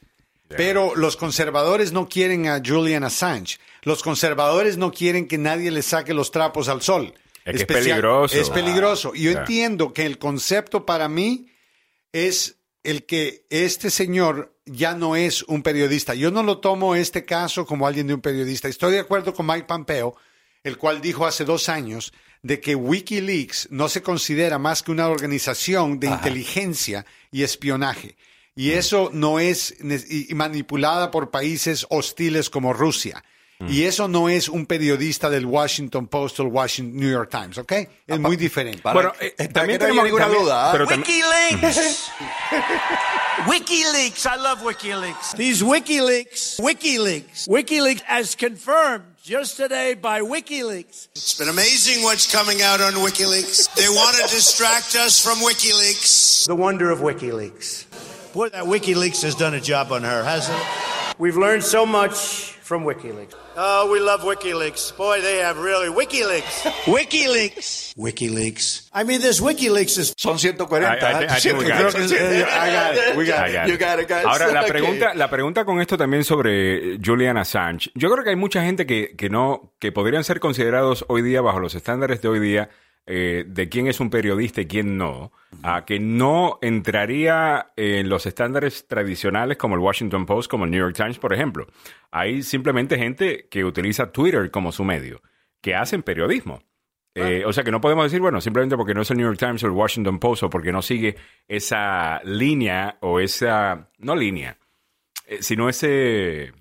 [0.50, 3.58] Pero los conservadores no quieren a Julian Assange.
[3.84, 7.14] Los conservadores no quieren que nadie le saque los trapos al sol.
[7.46, 8.38] Es que es peligroso.
[8.38, 9.12] Es peligroso.
[9.16, 11.48] Y yo entiendo que el concepto para mí
[12.12, 16.14] es el que este señor ya no es un periodista.
[16.14, 18.68] Yo no lo tomo este caso como alguien de un periodista.
[18.68, 20.16] Estoy de acuerdo con Mike Pompeo,
[20.64, 25.08] el cual dijo hace dos años de que Wikileaks no se considera más que una
[25.08, 28.16] organización de inteligencia y espionaje.
[28.56, 33.24] Y eso no es y manipulada por países hostiles como Rusia.
[33.70, 37.58] Y eso no es un periodista del Washington Post o el Washington New York Times,
[37.58, 37.72] ¿ok?
[38.08, 38.82] Es muy diferente.
[38.82, 40.72] para- Bueno, eh, para también que no tenemos- ninguna duda.
[40.72, 42.10] pero tam- WikiLeaks.
[43.46, 44.26] WikiLeaks.
[44.26, 45.36] I love WikiLeaks.
[45.36, 51.08] These WikiLeaks, WikiLeaks, WikiLeaks, as confirmed just today by WikiLeaks.
[51.16, 53.74] It's been amazing what's coming out on WikiLeaks.
[53.76, 56.46] They want to distract us from WikiLeaks.
[56.48, 57.86] The wonder of WikiLeaks.
[58.34, 61.16] Boy, that WikiLeaks has done a job on her, hasn't it?
[61.20, 63.34] We've learned so much from WikiLeaks.
[63.56, 64.98] Oh, we love WikiLeaks.
[64.98, 66.64] Boy, they have really WikiLeaks.
[66.86, 67.94] WikiLeaks.
[67.96, 68.90] WikiLeaks.
[68.92, 70.86] I mean, this WikiLeaks is Son 140.
[70.86, 71.30] I- got it.
[71.30, 73.16] I got it.
[73.16, 73.54] We got I it.
[73.54, 74.26] got You got it, guys.
[74.26, 77.92] Ahora, la pregunta, la pregunta con esto también sobre Julian Assange.
[77.94, 81.42] Yo creo que hay mucha gente que, que no, que podrían ser considerados hoy día
[81.42, 82.70] bajo los estándares de hoy día
[83.06, 88.26] eh, de quién es un periodista y quién no, a que no entraría en los
[88.26, 91.68] estándares tradicionales como el Washington Post, como el New York Times, por ejemplo.
[92.12, 95.22] Hay simplemente gente que utiliza Twitter como su medio,
[95.62, 96.62] que hacen periodismo.
[97.16, 99.38] Eh, o sea que no podemos decir, bueno, simplemente porque no es el New York
[99.38, 101.16] Times o el Washington Post o porque no sigue
[101.48, 104.58] esa línea o esa, no línea,
[105.28, 106.54] eh, sino ese,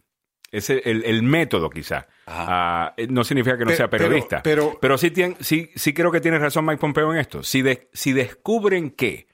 [0.52, 2.06] ese el, el método quizá.
[2.26, 4.42] Ah, eh, no significa que no Pe- sea pero- periodista.
[4.42, 7.42] pero- sí, tien- sí, sí creo que tiene razón Mike Pompeo en esto.
[7.42, 9.26] Si, de- si descubren que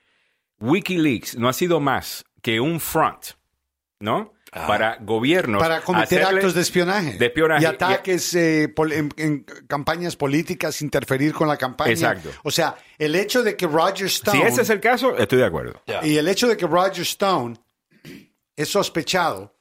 [0.61, 3.25] Wikileaks no ha sido más que un front,
[4.01, 4.33] ¿no?
[4.51, 5.61] Para gobiernos.
[5.63, 7.63] para cometer actos de espionaje, de espionaje.
[7.63, 8.73] y ataques eh,
[9.19, 11.91] en campañas políticas, interferir con la campaña.
[11.93, 12.31] Exacto.
[12.45, 15.45] O sea, el hecho de que Roger Stone Si ese es el caso, estoy de
[15.45, 15.83] acuerdo.
[16.03, 17.57] y el hecho de que Roger Stone
[18.57, 19.55] es sospechado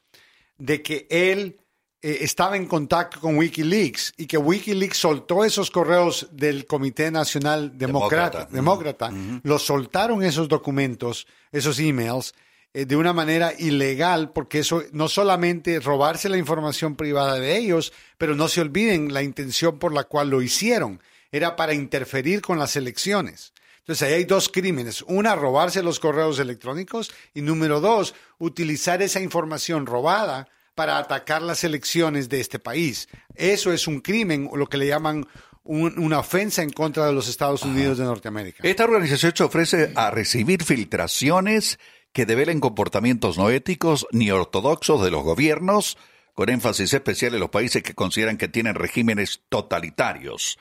[0.57, 1.57] de que él
[2.01, 7.77] eh, estaba en contacto con WikiLeaks y que WikiLeaks soltó esos correos del Comité Nacional
[7.77, 9.11] Demócrata, Demócrata.
[9.43, 12.35] los soltaron esos documentos, esos emails,
[12.73, 17.91] eh, de una manera ilegal, porque eso no solamente robarse la información privada de ellos,
[18.19, 22.59] pero no se olviden la intención por la cual lo hicieron, era para interferir con
[22.59, 23.53] las elecciones.
[23.87, 25.01] Entonces ahí hay dos crímenes.
[25.07, 31.63] Una, robarse los correos electrónicos y número dos, utilizar esa información robada para atacar las
[31.63, 33.07] elecciones de este país.
[33.33, 35.25] Eso es un crimen, o lo que le llaman
[35.63, 38.59] un- una ofensa en contra de los Estados Unidos de Norteamérica.
[38.67, 41.79] Esta organización se ofrece a recibir filtraciones
[42.11, 45.97] que develen comportamientos no éticos ni ortodoxos de los gobiernos,
[46.33, 50.57] con énfasis especial en los países que consideran que tienen regímenes totalitarios.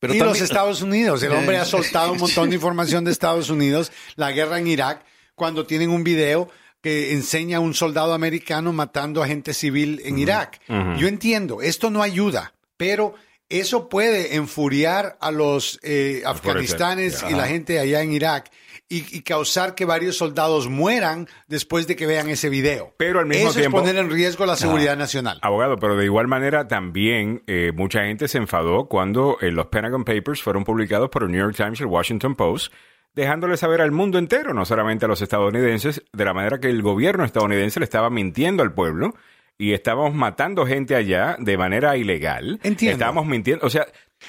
[0.00, 1.22] Pero y también- los Estados Unidos.
[1.22, 5.04] El hombre ha soltado un montón de información de Estados Unidos, la guerra en Irak,
[5.34, 6.48] cuando tienen un video
[6.82, 10.60] que enseña a un soldado americano matando a gente civil en Irak.
[10.96, 13.14] Yo entiendo, esto no ayuda, pero
[13.50, 18.50] eso puede enfuriar a los eh, afganistanes y la gente allá en Irak
[18.90, 22.92] y, y causar que varios soldados mueran después de que vean ese video.
[22.98, 25.38] Pero al mismo eso tiempo- es poner en riesgo la seguridad nacional.
[25.40, 30.04] Abogado, pero de igual manera también eh, mucha gente se enfadó cuando eh, los Pentagon
[30.04, 32.72] Papers fueron publicados por el New York Times y el Washington Post,
[33.14, 36.82] dejándole saber al mundo entero, no solamente a los estadounidenses, de la manera que el
[36.82, 39.14] gobierno estadounidense le estaba mintiendo al pueblo
[39.56, 42.58] y estábamos matando gente allá de manera ilegal.
[42.62, 42.92] Entiendo.
[42.94, 43.86] Estábamos mintiendo, o sea,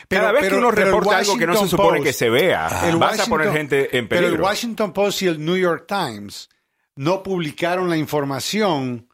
[0.08, 2.14] Pero- cada vez pero- que uno pero reporta algo que no se supone Post- que
[2.14, 4.36] se vea, El vas a poner gente en Pero peligro.
[4.36, 6.50] el Washington Post y el New York Times
[6.96, 9.08] no publicaron la información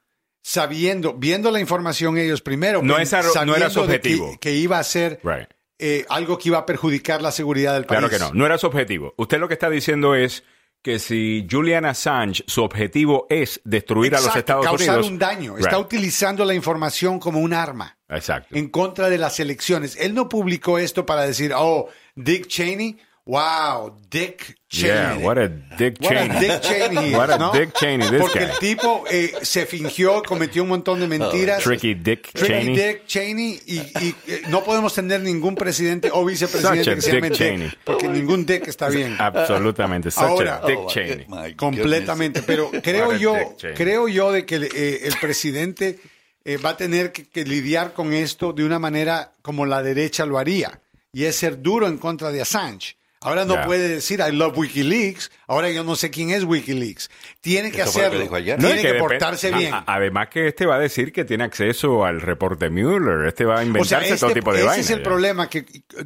[0.43, 2.81] sabiendo, viendo la información ellos primero.
[2.81, 4.37] No pen- es aro- no era su que- objetivo.
[4.39, 5.49] Que, iba a ser Right.
[5.79, 7.99] eh, algo que iba a perjudicar la seguridad del país.
[7.99, 9.13] Claro que no, no era su objetivo.
[9.17, 10.43] Usted lo que está diciendo es
[10.81, 15.11] que si Julian Assange, su objetivo es destruir a los Estados causar Unidos.
[15.11, 15.55] un daño.
[15.55, 15.65] Right.
[15.65, 18.55] Está utilizando la información como un arma Exacto.
[18.55, 19.97] en contra de las elecciones.
[19.99, 25.23] Él no publicó esto para decir, oh, Dick Cheney, wow, Dick Yeah, Cheney.
[25.25, 26.39] what a Dick What a Cheney.
[26.39, 27.51] Dick Cheney he What a ¿no?
[27.53, 28.45] Dick Cheney, this Porque guy.
[28.51, 31.63] el tipo eh, se fingió, cometió un montón de mentiras.
[31.63, 32.75] Tricky Dick Tricky Cheney.
[32.75, 37.01] Dick Cheney y, y, eh, no podemos tener ningún presidente o vicepresidente Such a que
[37.01, 37.71] se llame Dick Dick, Cheney.
[37.85, 39.15] porque ningún Dick está bien.
[39.19, 40.11] Absolutamente.
[40.11, 41.25] Such Ahora- a Dick Oh, my Cheney.
[41.29, 42.41] My completamente.
[42.43, 43.75] Pero creo What a yo, Dick Cheney.
[43.75, 45.99] creo yo de que eh, el presidente
[46.43, 50.25] eh, va a tener que, que lidiar con esto de una manera como la derecha
[50.25, 50.81] lo haría,
[51.13, 52.96] y es ser duro en contra de Assange.
[53.21, 55.31] Ahora no puede decir I love WikiLeaks.
[55.47, 57.09] Ahora yo no sé quién es WikiLeaks.
[57.41, 58.33] Tiene que que hacerlo.
[58.35, 58.59] ayer.
[58.59, 59.73] Tiene que, portarse bien.
[59.73, 63.27] a- además que este va a decir que tiene acceso al reporte Mueller.
[63.27, 64.85] Este va a inventarse todo tipo de ese vainas.
[64.85, 65.03] es el ya.
[65.03, 65.63] problema, que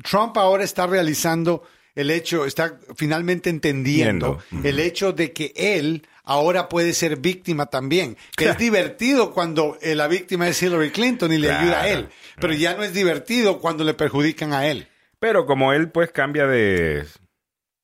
[0.10, 1.64] Trump ahora está realizando
[1.96, 8.16] el hecho, está finalmente entendiendo el hecho de que él ahora puede ser víctima también.
[8.38, 11.62] Que es divertido cuando eh, la víctima es Hillary Clinton y le Claro.
[11.64, 12.08] ayuda a él,
[12.40, 14.88] pero ya no es divertido cuando le perjudican a él.
[15.22, 17.06] Pero como él pues cambia de,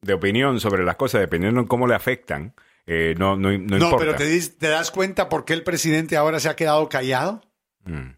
[0.01, 2.55] de opinión sobre las cosas dependiendo en cómo le afectan,
[2.87, 6.39] eh, no, no, no No, pero te, te das cuenta por qué el presidente ahora
[6.39, 7.43] se ha quedado callado?
[7.85, 8.15] Mm.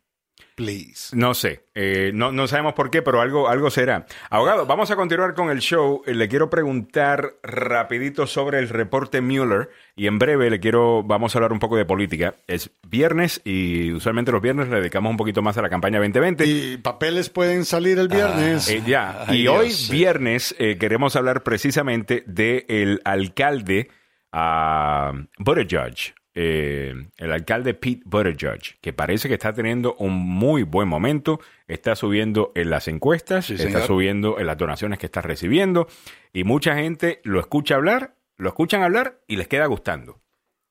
[0.60, 1.16] Please.
[1.16, 4.06] No sé, eh, no, no sabemos por qué, pero algo, algo será.
[4.30, 6.02] Abogado, vamos a continuar con el show.
[6.06, 11.34] Eh, Le quiero preguntar rapidito sobre el reporte Mueller y en breve le quiero, vamos
[11.34, 12.36] a hablar un poco de política.
[12.46, 16.46] Es viernes y usualmente los viernes le dedicamos un poquito más a la campaña 2020.
[16.46, 18.68] Y papeles pueden salir el viernes.
[18.68, 23.88] Eh, ya, Ay, y hoy viernes eh, queremos hablar precisamente del alcalde
[24.34, 30.88] uh, Buttigieg, eh, el alcalde Pete Buttigieg, que parece que está teniendo un muy buen
[30.88, 35.90] momento, está subiendo en las encuestas, Sí, está subiendo en las donaciones que está recibiendo,
[36.32, 40.22] y mucha gente lo escucha hablar, lo escuchan hablar y les queda gustando.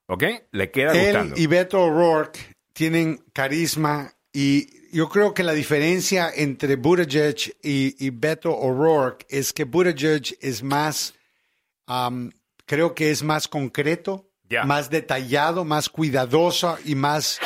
[0.06, 0.24] ¿Ok?
[0.52, 1.34] Le queda Él gustando.
[1.36, 2.38] y Beto O'Rourke
[2.72, 9.52] tienen carisma y yo creo que la diferencia entre Buttigieg y, y Beto O'Rourke es
[9.52, 11.12] que Buttigieg es más,
[11.86, 12.30] am,
[12.64, 14.27] creo que es más concreto,
[14.64, 17.38] Más detallado, más cuidadoso y más,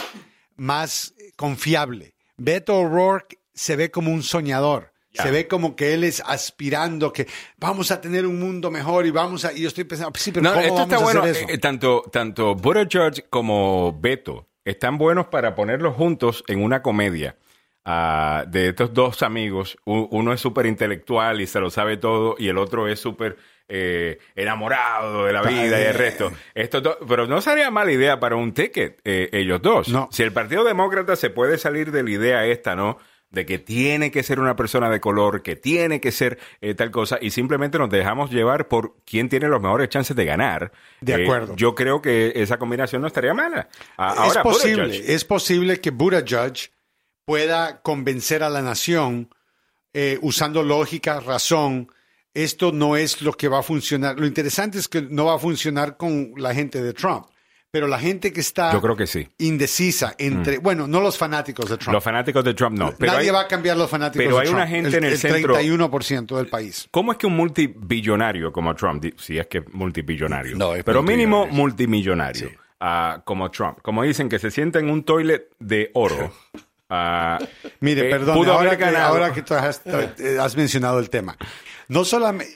[0.57, 2.15] más confiable.
[2.37, 4.93] Beto O'Rourke se ve como un soñador.
[5.15, 7.27] Se ve como que él es aspirando que
[7.59, 9.53] vamos a tener un mundo mejor y vamos a...
[9.53, 11.39] Y yo estoy pensando, sí, pero No, ¿cómo esto vamos está a hacer bueno.
[11.39, 11.47] eso?
[11.51, 17.37] eh, tanto, tanto Buttigieg como Beto están buenos para ponerlos juntos en una comedia.
[17.85, 22.49] ah, de estos dos amigos, uno es súper intelectual y se lo sabe todo, y
[22.49, 23.37] el otro es súper
[23.69, 26.33] eh, enamorado de la vida y el resto.
[26.55, 29.89] Estos dos- pero no sería mala idea para un ticket, eh, ellos dos.
[29.89, 30.09] No.
[30.13, 32.99] Si el Partido Demócrata se puede salir de la idea esta, ¿no?
[33.31, 36.91] De que tiene que ser una persona de color, que tiene que ser eh, tal
[36.91, 40.71] cosa, y simplemente nos dejamos llevar por quién tiene los mejores chances de ganar.
[41.01, 41.57] De Eh, acuerdo.
[41.57, 43.69] yo creo que esa combinación no estaría mala.
[43.97, 46.71] Ah, es ahora, posible, Buttigieg, es posible que Buttigieg
[47.25, 49.31] pueda convencer a la nación
[49.95, 51.91] eh, usando lógica, razón.
[52.35, 54.19] Esto no es lo que va a funcionar.
[54.19, 57.27] Lo interesante es que no va a funcionar con la gente de Trump,
[57.71, 59.21] pero la gente que está Yo creo que sí.
[59.39, 59.45] Mm.
[59.45, 61.93] indecisa entre, bueno, no los fanáticos de Trump.
[61.95, 62.93] Los fanáticos de Trump no.
[62.99, 64.57] Pero Nadie hay- va a cambiar los fanáticos pero de hay Trump.
[64.59, 66.89] una gente en el el centro- 31% del país.
[66.91, 71.47] ¿Cómo es que un multibillonario como Trump, si es que multibillonario, No, es pero mínimo
[71.47, 72.51] multimillonario.
[72.81, 76.33] ah, como Trump, como dicen que se sienta en un toilet de oro,
[76.91, 77.39] ah,
[77.81, 81.37] Mire, eh, perdón, ahora ahora que tú has, eh, has mencionado el tema.
[81.93, 82.55] No solamente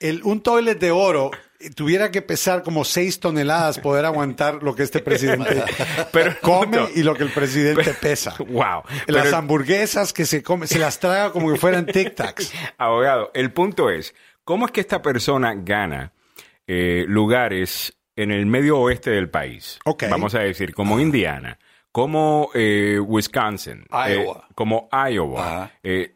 [0.00, 4.74] el, un toilet de oro eh, tuviera que pesar como seis toneladas poder aguantar lo
[4.74, 5.62] que este presidente
[6.12, 8.34] Pero- come y lo que el presidente pesa.
[8.38, 8.82] Wow.
[9.06, 12.52] Las Pero- hamburguesas que se come, se las traga como que fueran Tic Tacs.
[12.78, 16.12] Abogado, el punto es, ¿cómo es que esta persona gana
[16.66, 19.78] eh, lugares en el medio oeste del país?
[19.84, 20.04] Ok.
[20.10, 21.58] Vamos a decir, como Indiana,
[21.90, 24.46] como eh, Wisconsin, eh, Iowa.
[24.54, 25.70] como Iowa.
[25.82, 26.14] Eh,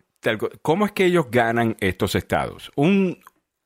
[0.62, 2.70] ¿Cómo es que ellos ganan estos estados?
[2.76, 3.18] Un,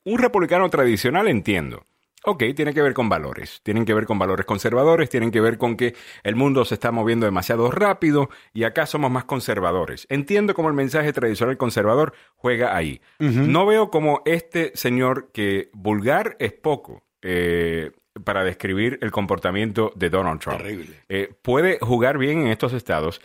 [0.03, 1.83] un republicano tradicional entiendo.
[2.25, 5.57] Ok, tiene que ver con valores, tienen que ver con valores conservadores, tienen que ver
[5.57, 10.05] con que el mundo se está moviendo demasiado rápido y acá somos más conservadores.
[10.09, 12.99] Entiendo cómo el mensaje tradicional conservador juega ahí.
[13.19, 17.03] No veo como este señor que vulgar es poco.
[17.21, 17.91] eh,
[18.23, 20.57] para describir el comportamiento de Donald Trump.
[20.57, 20.95] Terrible.
[21.09, 23.21] Eh, puede jugar bien en estos estados.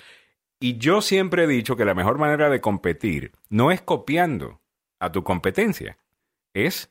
[0.62, 4.60] Y yo siempre he dicho que la mejor manera de competir no es copiando
[5.00, 5.98] a tu competencia,
[6.54, 6.90] es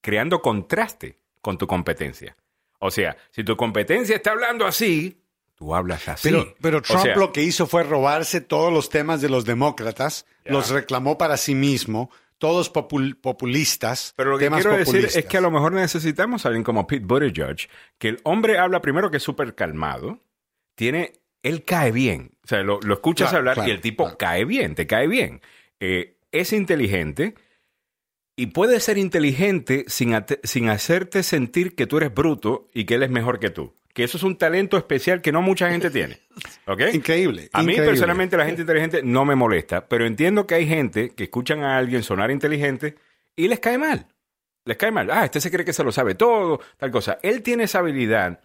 [0.00, 2.36] creando contraste con tu competencia.
[2.78, 5.20] O sea, si tu competencia está hablando así,
[5.54, 6.28] tú hablas así.
[6.30, 9.44] Pero, pero O Trump sea, lo que hizo fue robarse todos los temas de los
[9.44, 14.12] demócratas, los reclamó para sí mismo, todos popul- populistas.
[14.16, 16.86] Pero lo que temas quiero decir es que a lo mejor necesitamos a alguien como
[16.86, 20.18] Pete Buttigieg, que el hombre habla primero que es súper calmado,
[20.74, 21.12] tiene,
[21.44, 24.18] él cae bien, o sea, lo, lo escuchas Claro, hablar claro, y el tipo claro.
[24.18, 25.40] cae bien, te cae bien.
[25.78, 27.34] Eh, es inteligente
[28.34, 33.02] y puede ser inteligente sin, sin hacerte sentir que tú eres bruto y que él
[33.02, 33.74] es mejor que tú.
[33.92, 36.18] Que eso es un talento especial que no mucha gente tiene.
[36.66, 36.80] ¿Ok?
[36.94, 37.50] Increíble.
[37.52, 37.90] A mí increíble.
[37.90, 41.76] personalmente la gente inteligente no me molesta, pero entiendo que hay gente que escuchan a
[41.76, 42.96] alguien sonar inteligente
[43.36, 44.08] y les cae mal.
[44.64, 45.10] Les cae mal.
[45.10, 47.18] Ah, este se cree que se lo sabe todo, tal cosa.
[47.22, 48.40] Él tiene esa habilidad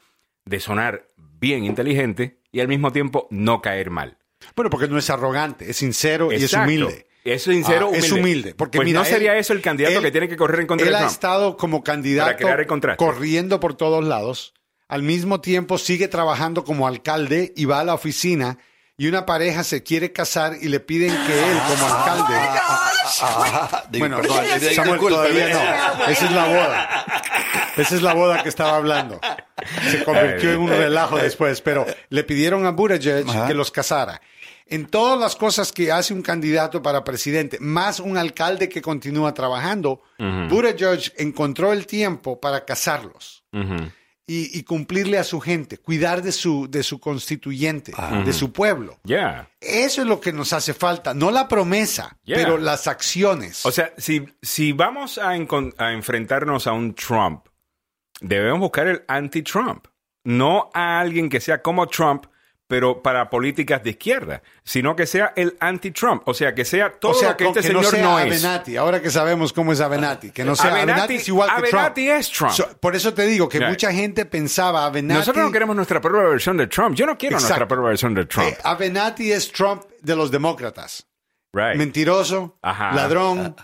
[0.45, 4.17] de sonar bien inteligente y al mismo tiempo no caer mal.
[4.55, 6.41] Bueno, porque no es arrogante, es sincero Exacto.
[6.41, 6.53] y es
[6.85, 7.05] humilde.
[7.25, 8.05] Es sincero, Ah, humilde.
[8.07, 8.55] Es humilde.
[8.55, 10.67] Porque Pues mira, no sería él- eso el candidato él- que tiene que correr en
[10.67, 13.03] contra Él de ha estado como candidato Para crear el contraste.
[13.03, 14.53] corriendo por todos lados.
[14.87, 18.57] Al mismo tiempo sigue trabajando como alcalde y va a la oficina
[18.99, 22.35] y una pareja se quiere casar y le piden que él como alcalde.
[23.21, 26.05] Ah, digo, Bueno, perdón, no, disculpe, Samuel, todavía eh, no.
[26.05, 27.05] Esa es la boda.
[27.77, 29.19] Esa es la boda que estaba hablando.
[29.89, 33.47] Se convirtió en un relajo después, pero le pidieron a Buttigieg Ajá.
[33.47, 34.21] que los casara.
[34.67, 39.33] En todas las cosas que hace un candidato para presidente, más un alcalde que continúa
[39.33, 40.03] trabajando,
[40.49, 43.89] Buttigieg encontró el tiempo para casarlos Ujú.
[44.31, 48.99] Y, y cumplirle a su gente, cuidar de su, de su constituyente, de su pueblo.
[49.59, 52.37] Eso es lo que nos hace falta, no la promesa, Yeah.
[52.37, 53.65] pero las acciones.
[53.65, 57.47] O sea, si, si vamos a, a enfrentarnos a un Trump,
[58.21, 59.87] debemos buscar el anti-Trump.
[60.23, 62.25] No a alguien que sea como Trump,
[62.69, 66.21] pero para políticas de izquierda, sino que sea el anti-Trump.
[66.27, 68.19] O sea, que sea todo o sea, lo que este que no señor sea no,
[68.19, 68.45] es.
[68.45, 71.55] Avenatti, ahora que sabemos cómo es Avenatti, que no sea Avenatti- Avenatti, es igual que
[71.55, 72.19] Avenatti Trump.
[72.19, 72.51] es Trump.
[72.53, 73.69] So- por eso te digo que Yeah.
[73.69, 75.17] mucha gente pensaba Avenatti.
[75.19, 76.95] Nosotros no queremos nuestra propia versión de Trump.
[76.95, 77.53] Yo no quiero Exacto.
[77.55, 78.47] nuestra propia versión de Trump.
[78.49, 81.07] eh, Avenatti es Trump de los demócratas.
[81.51, 81.75] Right.
[81.75, 82.91] Mentiroso, Ajá.
[82.91, 83.55] ladrón,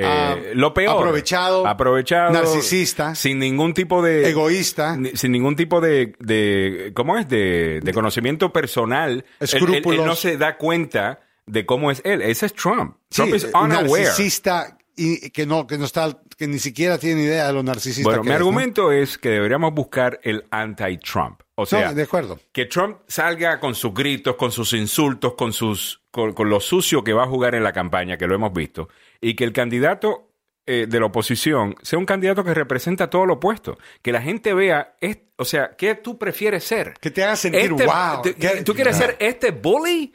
[0.00, 0.96] Eh, ah, lo peor.
[0.96, 2.30] aprovechado, Aprovechado.
[2.32, 4.28] narcisista, Sin ningún tipo de.
[4.28, 4.96] egoísta.
[4.96, 7.28] ni- sin ningún tipo de, de ¿cómo es?
[7.28, 9.10] De, de conocimiento personal.
[9.12, 10.00] Él- él- Escrúpulos.
[10.00, 12.22] Él, no se da cuenta de cómo es él.
[12.22, 12.96] Ese es Trump.
[13.10, 14.04] Sí, Trump eh, unaware.
[14.04, 18.02] narcisista y que no, que no está, que ni siquiera tiene idea de lo narcisista
[18.08, 18.46] Bueno, que mi es, ¿no?
[18.46, 21.40] argumento es que deberíamos buscar el anti-Trump.
[21.54, 22.38] O sea, No, de acuerdo.
[22.52, 27.04] que Trump salga con sus gritos, con sus insultos, con sus con, con lo sucio
[27.04, 28.88] que va a jugar en la campaña, que lo hemos visto,
[29.20, 30.28] y que el candidato
[30.66, 34.54] eh, de la oposición sea un candidato que representa todo lo opuesto, que la gente
[34.54, 36.94] vea, es, o sea, ¿qué tú prefieres ser?
[37.00, 38.22] Que te haga sentir, Este- wow.
[38.22, 40.12] te- ¿Tú quieres ser este bully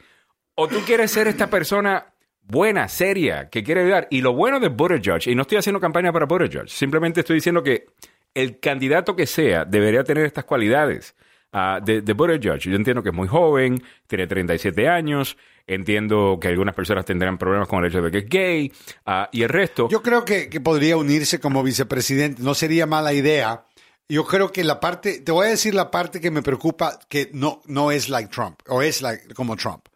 [0.54, 2.06] o tú quieres ser esta persona
[2.40, 4.06] buena, seria, que quiere ayudar?
[4.10, 7.62] Y lo bueno de Buttigieg, y no estoy haciendo campaña para Buttigieg, simplemente estoy diciendo
[7.62, 7.86] que
[8.34, 11.14] el candidato que sea debería tener estas cualidades
[11.52, 12.58] ah, de, de Buttigieg.
[12.60, 15.36] Yo entiendo que es muy joven, tiene 37 años,
[15.66, 18.72] entiendo que algunas personas tendrán problemas con el hecho de que es gay,
[19.04, 19.88] ah, y el resto...
[19.88, 22.42] Yo creo que, que podría unirse como vicepresidente.
[22.42, 23.64] No sería mala idea.
[24.08, 27.30] Yo creo que la parte, te voy a decir la parte que me preocupa, que
[27.32, 29.86] no, no es like Trump, o es like, como Trump.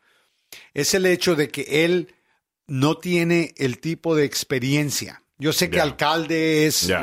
[0.75, 2.13] Es el hecho de que él
[2.67, 5.23] no tiene el tipo de experiencia.
[5.39, 6.95] Yo sé que alcalde es, eh,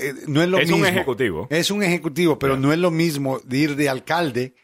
[0.00, 0.86] eh, no es lo Es un mismo.
[0.86, 1.46] ejecutivo.
[1.50, 4.54] Es un ejecutivo, pero no es lo mismo de ir de alcalde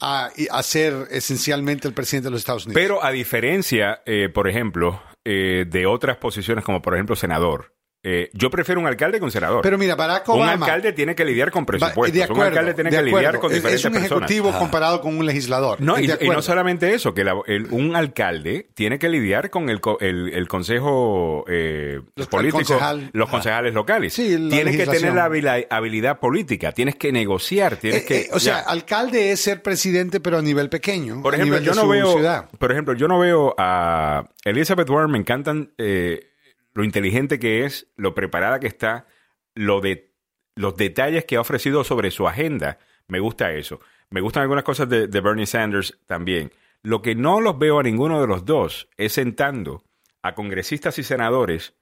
[0.00, 0.30] a,
[0.62, 2.82] ser esencialmente el presidente de los Estados Unidos.
[2.82, 7.75] Pero a diferencia, eh, por ejemplo, eh, de otras posiciones como por ejemplo senador,
[8.08, 9.62] eh, yo prefiero un alcalde que un senador.
[9.62, 10.52] Pero mira, Barack un Obama.
[10.52, 12.14] alcalde tiene que lidiar con presupuestos.
[12.16, 14.30] de acuerdo, un alcalde tiene que lidiar con Es- diferentes Es un personas.
[14.30, 15.80] ejecutivo comparado con un legislador.
[15.80, 19.80] No, y, no solamente eso, que la- el- un alcalde tiene que lidiar con el,
[20.00, 23.10] el, el consejo eh, Los- político, concejal.
[23.12, 24.12] los concejales locales.
[24.14, 25.24] Sí, tienes que tener la
[25.70, 28.18] habilidad política, tienes que negociar, tienes Eh, que...
[28.20, 28.70] eh, o sea, ya.
[28.70, 31.22] alcalde es ser presidente, pero a nivel pequeño.
[31.22, 32.48] Por a ejemplo, nivel yo de no su veo, ciudad.
[32.58, 36.20] por ejemplo, yo no veo a Elizabeth Warren, me encantan eh,
[36.76, 39.06] lo inteligente que es, lo preparada que está,
[39.54, 40.12] lo de
[40.54, 42.78] los detalles que ha ofrecido sobre su agenda.
[43.08, 43.80] Me gusta eso.
[44.10, 46.52] Me gustan algunas cosas de, de Bernie Sanders también.
[46.82, 49.84] Lo que no los veo a ninguno de los dos es sentando
[50.22, 51.74] a congresistas y senadores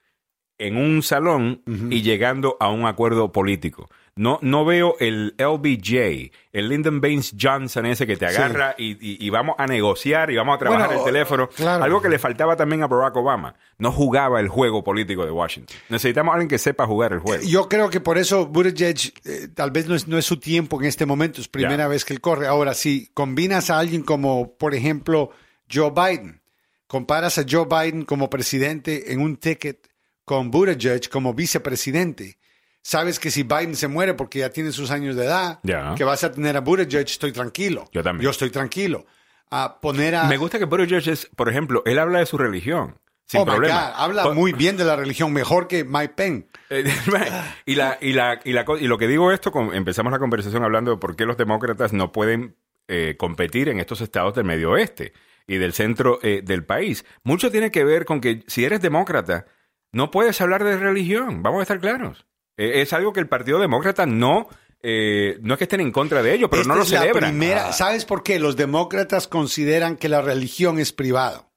[0.59, 3.91] en un salón y llegando a un acuerdo político.
[4.17, 9.27] No, no veo el LBJ, el Lyndon Baines Johnson ese que te agarra y, y-
[9.27, 11.49] y vamos a negociar y vamos a trabajar Bueno, el teléfono.
[11.49, 11.83] claro.
[11.83, 13.57] Algo que le faltaba también a Barack Obama.
[13.79, 15.77] No jugaba el juego político de Washington.
[15.89, 17.43] Necesitamos a alguien que sepa jugar el juego.
[17.45, 20.81] Yo creo que por eso Buttigieg eh, tal vez no es, no es su tiempo
[20.81, 22.47] en este momento, es primera vez que él corre.
[22.47, 25.31] Ahora, si combinas a alguien como, por ejemplo,
[25.69, 26.41] Joe Biden,
[26.87, 29.89] comparas a Joe Biden como presidente en un ticket
[30.25, 32.39] con Buttigieg como vicepresidente,
[32.85, 35.59] sabes que si Biden se muere porque ya tiene sus años de edad,
[35.97, 37.87] que vas a tener a Buttigieg, estoy tranquilo.
[37.93, 38.25] Yo también.
[38.25, 39.07] Yo estoy tranquilo.
[39.51, 40.25] A poner a...
[40.25, 42.99] Me gusta que Buttigieg es, por ejemplo, él habla de su religión.
[43.27, 43.87] Sin Oh, my problema.
[43.87, 46.47] God, habla muy bien de la religión, mejor que Mike Pence.
[46.69, 46.85] Eh,
[47.65, 50.91] y, la, y, la, y, la y lo que digo esto, empezamos la conversación hablando
[50.91, 52.57] de por qué los demócratas no pueden
[52.87, 55.15] eh, competir en estos estados del medio oeste
[55.47, 57.07] y del centro eh, del país.
[57.23, 59.47] Mucho tiene que ver con que si eres demócrata,
[59.91, 62.27] no puedes hablar de religión, vamos a estar claros.
[62.57, 64.49] Eh, es algo que el Partido Demócrata no,
[64.83, 67.01] eh, no es que estén en contra de ello, pero Esta no lo es la
[67.01, 67.31] celebran.
[67.31, 68.39] primera- ¿Sabes por qué?
[68.39, 71.51] Los demócratas consideran que la religión es privado,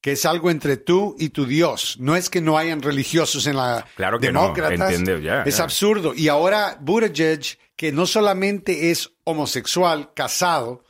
[0.00, 1.96] que es algo entre tú y tu Dios.
[1.98, 4.90] No es que no hayan religiosos en la Claro que no, demócratas.
[4.92, 5.64] entiendo, ya, es ya.
[5.64, 6.12] absurdo.
[6.14, 10.84] Y ahora Buttigieg, que no solamente es homosexual, casado,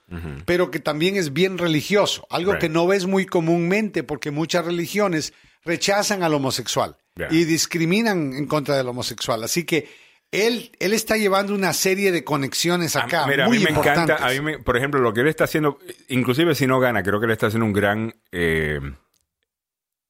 [0.45, 2.61] pero que también es bien religioso, algo Right.
[2.61, 5.33] que no ves muy comúnmente porque muchas religiones
[5.65, 6.97] rechazan al homosexual
[7.31, 9.43] Y discriminan en contra del homosexual.
[9.45, 9.89] Así que
[10.31, 13.27] él, él está llevando una serie de conexiones A- acá.
[13.27, 15.45] mira, muy a mí me encanta, a mí me- por ejemplo, lo que él está
[15.45, 18.15] haciendo, inclusive si no gana, creo que le está haciendo un gran...
[18.33, 18.81] eh,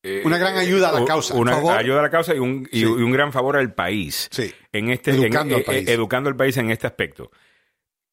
[0.02, 1.34] eh, Una gran ayuda a la causa.
[1.34, 1.78] Una Favor.
[1.78, 2.82] ayuda a la causa y un, y- Sí.
[2.82, 4.28] y un gran favor al país.
[4.30, 4.52] Sí.
[4.72, 5.88] En este, en- Educando al eh, país.
[5.88, 7.30] eh, educando al país en este aspecto.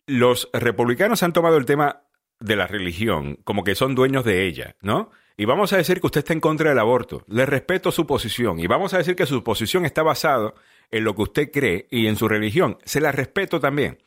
[0.08, 2.04] Los republicanos han tomado el tema
[2.40, 5.12] de la religión como que son dueños de ella, ¿no?
[5.36, 7.24] Y vamos a decir que usted está en contra del aborto.
[7.28, 8.60] Le respeto su posición.
[8.60, 10.54] Y vamos a decir que su posición está basada
[10.92, 12.78] en lo que usted cree y en su religión.
[12.84, 13.98] Se la respeto también.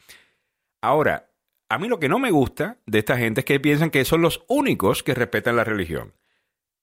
[0.81, 1.31] Ahora,
[1.69, 4.23] a mí lo que no me gusta de esta gente es que piensan que son
[4.23, 6.15] los únicos que respetan la religión.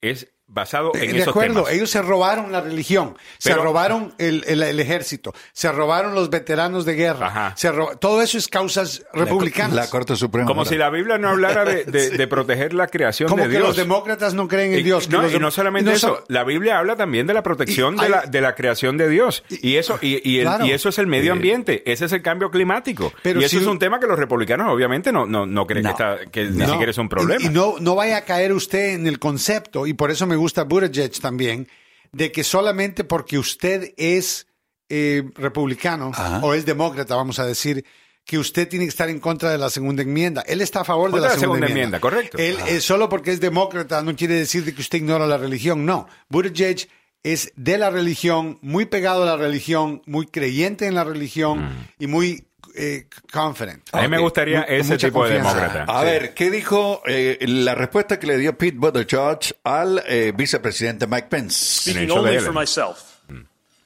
[0.02, 1.72] Es basado en de esos acuerdo, temas.
[1.74, 6.86] ellos se robaron la religión, se robaron el, el- el ejército, se robaron los veteranos
[6.86, 7.54] de guerra, Ajá.
[7.58, 9.74] se ro- todo eso es causas republicanas.
[9.76, 10.47] La Corte Suprema.
[10.47, 13.56] Como si la Biblia no hablara de, de- de proteger la creación Como de que
[13.58, 13.68] Dios.
[13.70, 15.10] los demócratas no creen en Y- Dios.
[15.10, 17.95] no, los y no solamente no eso, so- la Biblia habla también de la protección
[17.95, 19.43] Y de, hay- la, de la creación de Dios.
[19.49, 20.66] Y eso, y, y el- Claro.
[20.66, 23.12] y eso es el medio ambiente, ese es el cambio climático.
[23.24, 25.84] Pero y eso si- es un tema que los republicanos obviamente no, no, no creen
[25.86, 25.95] No.
[25.95, 27.41] que, está, que ni siquiera es un problema.
[27.41, 30.36] Y, y no, no vaya a caer usted en el concepto, y por eso me
[30.36, 31.68] gusta Buttigieg también,
[32.12, 34.48] de que solamente porque usted es
[34.89, 36.39] eh, republicano Ajá.
[36.44, 37.84] o es demócrata, vamos a decir,
[38.26, 40.44] que usted tiene que estar en contra de la segunda enmienda.
[40.48, 42.38] Él está a favor de la la segunda, segunda enmienda, correcto.
[42.38, 45.86] Él, eh, solo porque es demócrata no quiere decir de que usted ignora la religión.
[45.86, 46.08] No.
[46.30, 46.88] Buttigieg
[47.24, 52.08] es de la religión, muy pegado a la religión, muy creyente en la religión y
[52.08, 53.88] muy eh, confident.
[53.92, 55.84] a mí me gustaría Mu- con ese mucha tipo de demócrata.
[55.88, 56.06] A Sí.
[56.06, 61.28] ver, ¿qué dijo eh, la respuesta que le dio Pete Buttigieg al eh, vicepresidente Mike
[61.30, 61.82] Pence?
[61.92, 63.20] Speaking only for myself,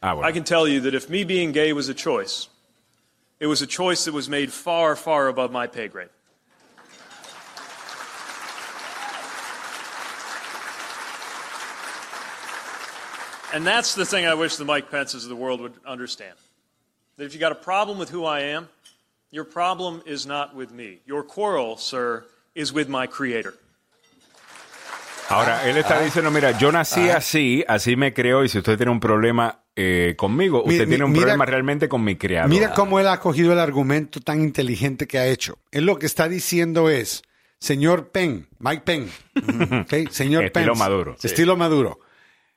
[0.02, 0.30] Ah, bueno.
[0.30, 2.50] I can tell you that if me being gay was a choice,
[3.40, 6.10] it was a choice that was made far, far above my pay grade.
[13.54, 16.36] And that's the thing I wish the Mike Pences of the world would understand.
[17.16, 18.68] That if you got a problem with who I am,
[19.32, 21.02] your problem is not with me.
[21.06, 22.26] Your quarrel, sir,
[22.56, 23.54] is with my creator.
[25.30, 25.80] Ahora, él Ah.
[25.82, 29.62] está diciendo, mira, yo nací así, así me creo, y si usted tiene un problema
[29.76, 32.50] eh, conmigo, Mi- usted mi- tiene un mira- problema realmente con mi criador.
[32.50, 35.60] Mira cómo él ha cogido el argumento tan inteligente que ha hecho.
[35.70, 37.22] Él lo que está diciendo es,
[37.60, 39.12] señor Penn, Mike Penn,
[39.82, 40.10] ¿ok?
[40.10, 41.28] señor Estilo Pence, Maduro, sí.
[41.28, 42.00] estilo Maduro,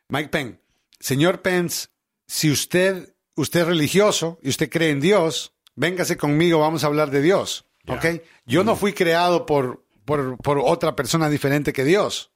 [0.08, 0.60] Mike Penn,
[0.98, 1.88] señor Pence,
[2.26, 7.10] si usted, usted es religioso y usted cree en Dios, véngase conmigo, vamos a hablar
[7.10, 8.04] de Dios, ¿ok?
[8.46, 12.30] Yo no fui creado por, por, por otra persona diferente que Dios.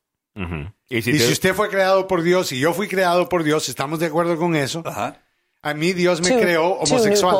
[0.89, 3.45] Y si Y te- si usted fue creado por Dios y yo fui creado por
[3.45, 4.83] Dios, estamos de acuerdo con eso.
[4.85, 5.21] Ajá.
[5.63, 7.35] A mí Dios me Two- creó homosexual.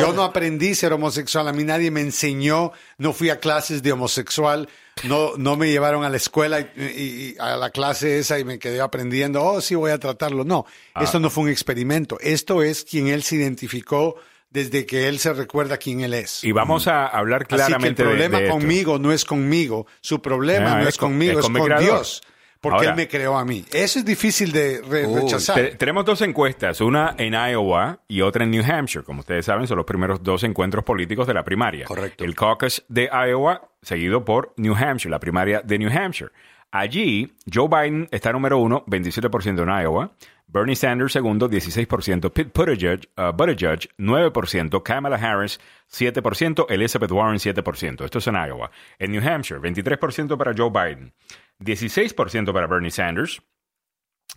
[0.00, 1.46] Yo no aprendí a ser homosexual.
[1.48, 2.72] A mí nadie me enseñó.
[2.96, 4.68] No fui a clases de homosexual.
[5.04, 8.44] No, no me llevaron a la escuela y, y- y a la clase esa y
[8.44, 9.42] me quedé aprendiendo.
[9.44, 10.42] Oh, sí, voy a tratarlo.
[10.44, 11.04] No, Ah.
[11.04, 12.16] esto no fue un experimento.
[12.20, 14.16] Esto es quien él se identificó
[14.56, 16.42] desde que él se recuerda quién él es.
[16.42, 18.50] y vamos a hablar Así que el claramente de- problema esto.
[18.52, 19.86] conmigo no es conmigo.
[20.00, 21.78] Su problema Ah, no es es con- conmigo, es es con.
[21.78, 22.22] Dios.
[22.58, 23.64] Porque Ahora- él me creó a mí.
[23.70, 25.54] Eso es difícil de re- rechazar.
[25.56, 29.04] Te- tenemos dos encuestas, una en Iowa y otra en New Hampshire.
[29.04, 31.84] Como ustedes saben, son los primeros dos encuentros políticos de la primaria.
[31.84, 32.24] Correcto.
[32.24, 36.30] El caucus de Iowa, seguido por New Hampshire, la primaria de New Hampshire.
[36.72, 40.10] Allí, Joe Biden está número uno, 27% en Iowa.
[40.48, 42.30] Bernie Sanders segundo, 16%.
[42.30, 44.82] Pete Buttigieg, uh, Buttigieg 9%.
[44.82, 45.58] Kamala Harris,
[45.90, 46.66] 7%.
[46.68, 48.04] Elizabeth Warren, 7%.
[48.04, 48.70] Esto es en Iowa.
[48.98, 51.12] En New Hampshire, 23% para Joe Biden.
[51.60, 53.42] 16% para Bernie Sanders.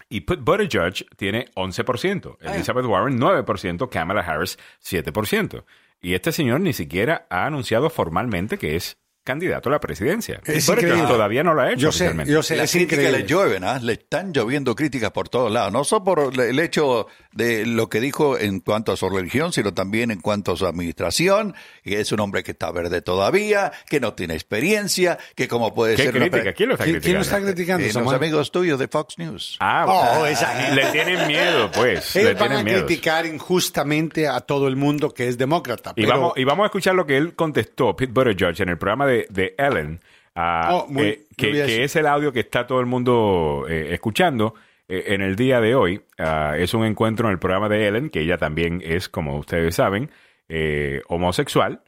[0.10, 2.38] Y Pete Buttigieg tiene 11%.
[2.41, 3.89] Elizabeth Warren, 9%.
[3.89, 5.64] Kamala Harris, 7%.
[6.01, 10.42] Y este señor ni siquiera ha anunciado formalmente que es candidato a la presidencia.
[10.46, 11.04] Es increíble.
[11.08, 13.20] todavía no lo ha hecho Yo sé, yo sé, Las es críticas increíble.
[13.20, 13.80] le llueven, ¿ah?
[13.80, 18.00] le están lloviendo críticas por todos lados, no solo por el hecho de lo que
[18.02, 21.54] dijo en cuanto a su religión, sino también en cuanto a su administración,
[21.84, 25.96] que es un hombre que está verde todavía, que no tiene experiencia, que como puede
[25.96, 26.54] ¿Qué ser crítica?
[26.54, 27.02] ¿Quién lo está ¿Quién, criticando?
[27.04, 29.58] quién lo está criticando, Eh, los amigos tuyos de Fox News.
[29.60, 30.76] Ah, Oh, ah, esa gente.
[30.84, 32.16] le tienen miedo, pues.
[32.16, 35.94] Ellos le van a criticar injustamente a todo el mundo que es demócrata.
[35.96, 39.06] Y vamos, y vamos a escuchar lo que él contestó, Pete Buttigieg, en el programa
[39.06, 40.00] de, de Ellen,
[40.36, 44.56] ah, Oh, muy- eh, que, es el audio que está todo el mundo eh, escuchando
[44.90, 46.02] en el día de hoy.
[46.18, 49.76] Ah, es un encuentro en el programa de Ellen, que ella también es, como ustedes
[49.76, 50.12] saben,
[50.50, 51.84] eh, homosexual.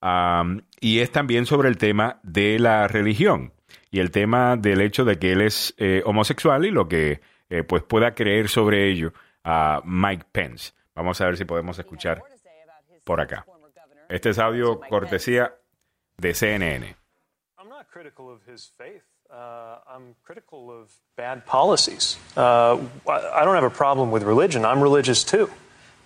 [0.00, 3.52] Am, y es también sobre el tema de la religión
[3.90, 7.62] y el tema del hecho de que él es eh, homosexual y lo que eh,
[7.62, 9.12] pues pueda creer sobre ello
[9.44, 10.72] a Mike Pence.
[10.94, 12.22] Vamos a ver si podemos escuchar
[13.04, 13.46] por acá.
[14.08, 15.54] Este es audio cortesía
[16.16, 16.96] de CNN.
[17.58, 18.72] I'm not critical of his.
[19.30, 22.16] Uh, I'm critical of bad policies.
[22.36, 22.76] Uh,
[23.08, 24.64] I don't have a problem with religion.
[24.64, 25.48] I'm religious too.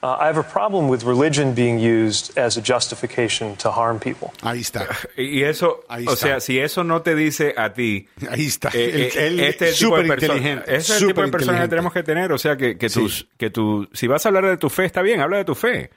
[0.03, 4.33] Uh, I have a problem with religion being used as a justification to harm people.
[4.43, 4.87] Ahí está.
[5.19, 6.17] Y eso, Ahí o está.
[6.27, 8.71] sea, si eso no te dice a ti, Ahí está.
[8.73, 10.75] eh, Él- eh, él este es tipo de súper persona- inteligente.
[10.75, 12.33] ese es el tipo de súper personas que tenemos que tener.
[12.33, 13.01] O sea, que, que, Sí.
[13.01, 15.55] tus, que tu, si vas a hablar de tu fe, está bien, habla de tu
[15.55, 15.91] fe,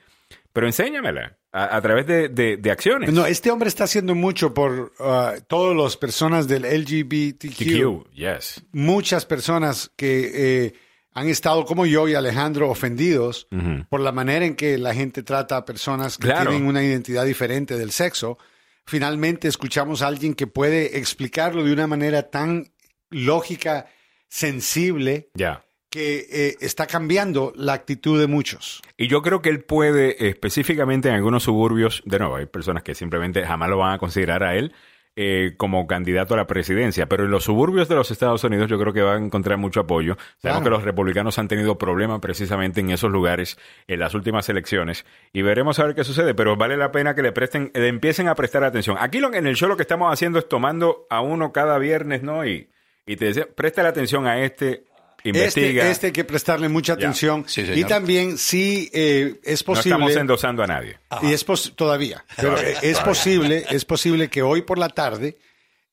[0.54, 3.12] pero enséñamela a, a través de, de- de acciones.
[3.12, 7.58] No, este hombre está haciendo mucho por uh, todas las personas del LGBTQ.
[7.58, 8.64] TQ, yes.
[8.72, 10.32] Muchas personas que
[10.68, 10.74] eh,
[11.14, 13.48] han estado como yo y Alejandro ofendidos
[13.90, 16.50] por la manera en que la gente trata a personas que Claro.
[16.52, 18.38] tienen una identidad diferente del sexo.
[18.86, 22.72] Finalmente escuchamos a alguien que puede explicarlo de una manera tan
[23.12, 23.86] lógica,
[24.28, 25.64] sensible, Ya.
[25.94, 28.82] Que eh, está cambiando la actitud de muchos.
[28.98, 32.96] Y yo creo que él puede, específicamente en algunos suburbios, de nuevo, hay personas que
[32.96, 34.74] simplemente jamás lo van a considerar a él
[35.16, 38.80] eh, como candidato a la presidencia, pero en los suburbios de los Estados Unidos yo
[38.80, 40.16] creo que va a encontrar mucho apoyo.
[40.16, 40.64] Sabemos Claro.
[40.64, 45.44] que los republicanos han tenido problemas precisamente en esos lugares en las últimas elecciones y
[45.44, 48.34] veremos a ver qué sucede, pero vale la pena que le presten, le empiecen a
[48.34, 48.98] prestar atención.
[49.00, 52.24] Aquí lo, en el show lo que estamos haciendo es tomando a uno cada viernes,
[52.24, 52.44] ¿no?
[52.48, 52.68] Y,
[53.06, 54.86] y te decía, presta la atención a este,
[55.30, 55.82] investiga.
[55.84, 57.46] Este, este hay que prestarle mucha atención.
[57.48, 59.96] Sí, y también, sí, eh, es no posible.
[59.96, 60.98] estamos endosando a nadie.
[61.22, 65.38] Y es pos- todavía, pero eh, es posible, es posible que hoy por la tarde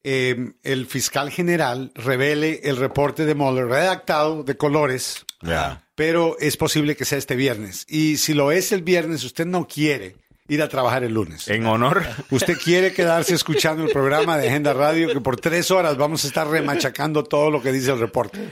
[0.02, 5.24] eh, el fiscal general revele el reporte de Mueller redactado de colores,
[5.94, 7.84] pero es posible que sea este viernes.
[7.88, 10.16] Y si lo es el viernes, usted no quiere
[10.48, 11.46] ir a trabajar el lunes.
[11.48, 15.96] En honor Usted quiere quedarse escuchando el programa de Agenda Radio que por tres horas
[15.96, 18.50] vamos a estar remachacando todo lo que dice el reporte.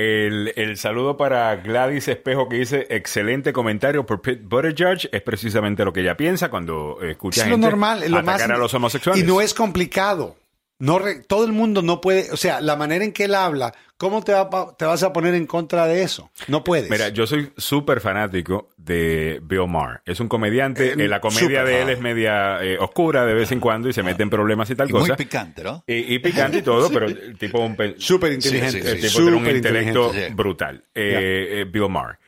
[0.00, 5.84] El, el saludo para Gladys Espejo que dice excelente comentario por Pete Buttigieg es precisamente
[5.84, 8.58] lo que ella piensa cuando escucha Es lo gente normal, es lo más atacar a
[8.58, 9.20] los homosexuales.
[9.20, 10.36] Y no es complicado.
[10.80, 13.74] No re- todo el mundo no puede, o sea, la manera en que él habla,
[13.96, 14.48] ¿cómo te, va
[14.78, 16.30] te vas a poner en contra de eso?
[16.46, 16.88] No puedes.
[16.88, 20.02] Mira, yo soy súper fanático de Bill Maher.
[20.04, 21.92] Es un comediante, Eh, eh, la comedia de él ah.
[21.92, 24.88] es media eh, oscura de vez en cuando y se mete en problemas y tal
[24.88, 25.16] Y muy cosa.
[25.16, 25.82] picante, ¿no?
[25.84, 28.80] Y, y picante y todo, pero el tipo un pe- Súper inteligente.
[28.80, 29.08] Sí, sí, el sí.
[29.08, 30.84] tipo tiene un Súper intelecto brutal.
[30.94, 32.18] Eh, eh, Bill Maher.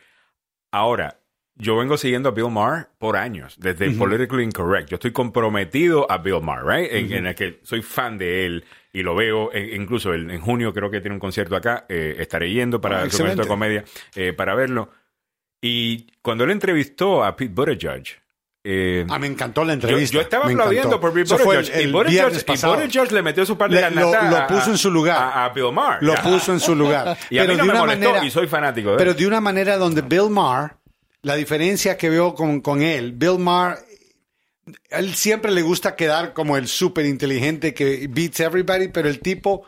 [0.73, 1.20] Ahora,
[1.61, 4.89] yo vengo siguiendo a Bill Maher por años, desde Politically Incorrect.
[4.91, 6.93] Yo estoy comprometido a Bill Maher, right?
[6.93, 9.53] En, en el que soy fan de él y lo veo.
[9.53, 11.85] e- incluso el- en junio creo que tiene un concierto acá.
[11.89, 13.85] eh, estaré yendo para el concierto de comedia
[14.17, 14.91] eh, para verlo.
[15.63, 18.05] Y cuando él entrevistó a Pete Buttigieg,
[18.65, 20.15] eh, Ah, me encantó la entrevista.
[20.15, 21.01] yo estaba me aplaudiendo encantó.
[21.01, 21.77] por fue Buttigieg.
[21.77, 22.77] el, y el Buttigieg, y.
[22.77, 25.17] Buttigieg le metió su parte Le- de lo, lo a- puso en su lugar.
[25.19, 26.03] a, a Bill Maher.
[26.03, 27.17] Lo puso en su lugar.
[27.31, 28.99] Y a mí no de me una molestó manera- y soy fanático de él.
[28.99, 30.73] Pero de una manera donde Bill Maher,
[31.23, 33.79] la diferencia que veo con, con él, Bill Maher,
[34.91, 39.65] él siempre le gusta quedar como el súper inteligente que beats everybody, pero el tipo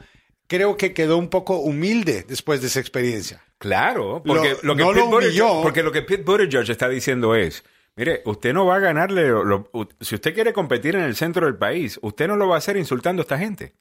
[0.46, 3.42] creo que quedó un poco humilde después de esa experiencia.
[3.58, 6.88] Claro, porque Lo- lo, que no Pete lo Buttigieg, porque lo que Pete Buttigieg está
[6.88, 7.64] diciendo es,
[7.96, 11.16] mire, usted no va a ganarle, lo- lo- u- si usted quiere competir en el
[11.16, 13.74] centro del país, usted no lo va a hacer insultando a esta gente,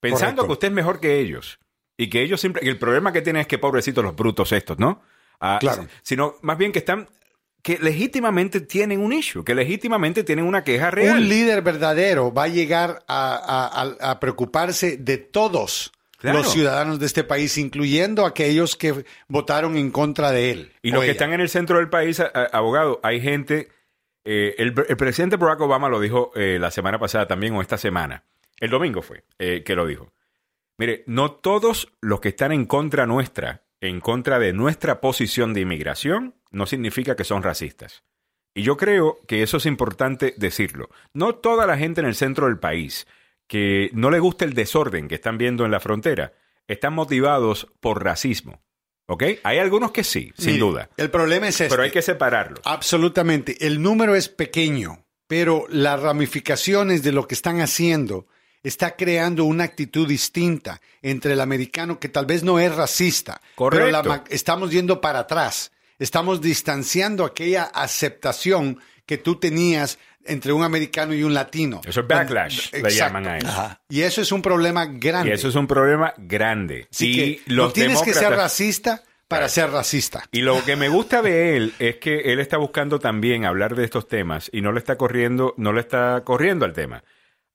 [0.00, 0.46] pensando Correcto.
[0.46, 1.58] que usted es mejor que ellos
[1.98, 4.78] y que ellos siempre, y el problema que tienen es que pobrecitos los brutos estos,
[4.78, 5.02] ¿no?
[5.60, 5.86] Claro.
[6.02, 7.08] Sino más bien que están,
[7.62, 11.18] que legítimamente tienen un issue, que legítimamente tienen una queja real.
[11.18, 16.38] Un líder verdadero va a llegar a, a- a- a preocuparse de todos Claro.
[16.38, 20.72] los ciudadanos de este país, incluyendo aquellos que votaron en contra de él.
[20.80, 23.68] Y los que están en el centro del país, a- abogado, hay gente.
[24.24, 27.76] eh, el, el presidente Barack Obama lo dijo eh, la semana pasada también, o esta
[27.78, 28.24] semana.
[28.58, 30.10] El domingo fue eh, que lo dijo.
[30.78, 35.60] Mire, no todos los que están en contra nuestra, en contra de nuestra posición de
[35.60, 38.04] inmigración, no significa que son racistas.
[38.54, 40.88] Y yo creo que eso es importante decirlo.
[41.12, 43.06] No toda la gente en el centro del país
[43.46, 46.32] que no le gusta el desorden que están viendo en la frontera,
[46.66, 48.62] están motivados por racismo.
[49.08, 49.22] ¿Ok?
[49.44, 50.90] Hay algunos que sí, sin Mire, duda.
[50.96, 51.70] El problema es este.
[51.70, 52.60] Pero hay que separarlo.
[52.64, 53.56] Absolutamente.
[53.64, 58.26] El número es pequeño, pero las ramificaciones de lo que están haciendo
[58.68, 63.84] está creando una actitud distinta entre el americano que tal vez no es racista, Correcto.
[63.86, 65.72] pero la ma- estamos yendo para atrás.
[65.98, 71.80] Estamos distanciando aquella aceptación que tú tenías entre un americano y un latino.
[71.86, 72.96] Eso es backlash, le Exacto.
[72.98, 73.78] llaman a eso.
[73.88, 75.30] Y eso es un problema grande.
[75.30, 76.88] Y eso es un problema grande.
[76.90, 80.24] Así y que los no tienes que ser racista para ser racista.
[80.32, 83.84] Y lo que me gusta de él es que él está buscando también hablar de
[83.84, 87.02] estos temas y no le está corriendo, no le está corriendo al tema.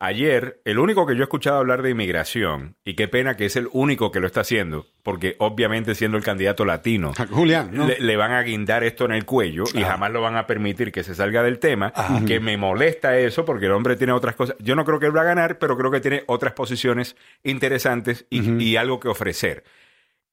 [0.03, 3.55] Ayer, el único que yo he escuchado hablar de inmigración, y qué pena que es
[3.55, 7.85] el único que lo está haciendo, porque obviamente siendo el candidato latino, Julián, ¿no?
[7.85, 10.91] le, le van a guindar esto en el cuello y jamás lo van a permitir
[10.91, 11.93] que se salga del tema,
[12.25, 14.55] que me molesta eso porque el hombre tiene otras cosas.
[14.57, 18.25] Yo no creo que él va a ganar, pero creo que tiene otras posiciones interesantes
[18.31, 19.63] y, y algo que ofrecer.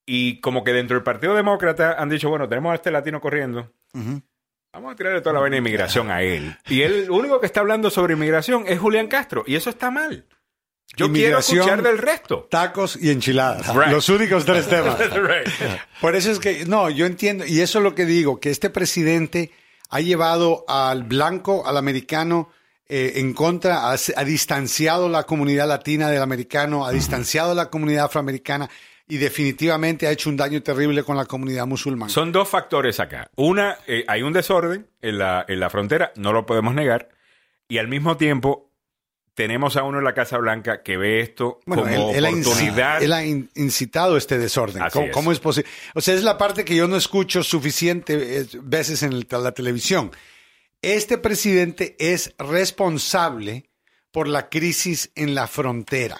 [0.06, 3.70] Y como que dentro del Partido Demócrata han dicho, bueno, tenemos a este latino corriendo.
[4.72, 6.56] Vamos a tirarle toda la vaina de inmigración a él.
[6.68, 9.42] Y él, el único que está hablando sobre inmigración es Julián Castro.
[9.46, 10.26] Y eso está mal.
[10.96, 12.48] Yo quiero escuchar del resto.
[12.50, 13.66] Tacos y enchiladas.
[13.74, 13.88] Right.
[13.92, 14.98] Los únicos tres temas.
[14.98, 15.48] Right.
[16.00, 18.70] Por eso es que, no, yo entiendo, y eso es lo que digo, que este
[18.70, 19.52] presidente
[19.90, 22.50] ha llevado al blanco, al americano,
[22.88, 28.06] eh, en contra, ha, ha distanciado la comunidad latina del americano, ha distanciado la comunidad
[28.06, 28.68] afroamericana
[29.08, 32.12] y definitivamente ha hecho un daño terrible con la comunidad musulmana.
[32.12, 33.30] Son dos factores acá.
[33.36, 37.08] Una, eh, hay un desorden en la, en la frontera, no lo podemos negar.
[37.68, 38.70] Y al mismo tiempo,
[39.34, 43.02] tenemos a uno en la Casa Blanca que ve esto Bueno, como él, él oportunidad.
[43.02, 44.82] él ha in- incitado este desorden.
[44.82, 45.12] Así ¿Cómo, es.
[45.12, 45.70] cómo es posible?
[45.94, 50.10] O sea, es la parte que yo no escucho suficiente eh, veces en la televisión.
[50.82, 53.70] Este presidente es responsable
[54.10, 56.18] por la crisis en la frontera.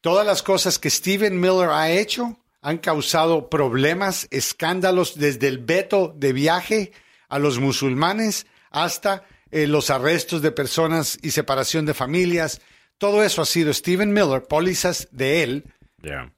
[0.00, 6.14] Todas las cosas que Steven Miller ha hecho han causado problemas, escándalos, desde el veto
[6.16, 6.92] de viaje
[7.28, 12.60] a los musulmanes hasta eh, los arrestos de personas y separación de familias.
[12.98, 15.64] Todo eso ha sido Steven Miller, pólizas de él,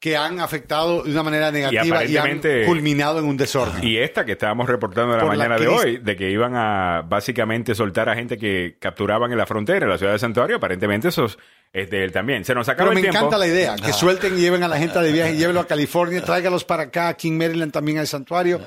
[0.00, 3.84] que han afectado de una manera negativa y, han culminado en un desorden.
[3.84, 6.56] Y esta que estábamos reportando en la Por la mañana de hoy, de que iban
[6.56, 10.56] a básicamente soltar a gente que capturaban en la frontera, en la ciudad de Santuario,
[10.56, 11.26] aparentemente eso
[11.72, 12.44] es- de él también.
[12.44, 13.18] Se nos acaba Pero me el tiempo.
[13.18, 16.22] encanta la idea, que suelten y lleven a la gente de viaje, llévenlo a California,
[16.22, 18.60] tráigalos para acá, aquí en Maryland también hay santuario,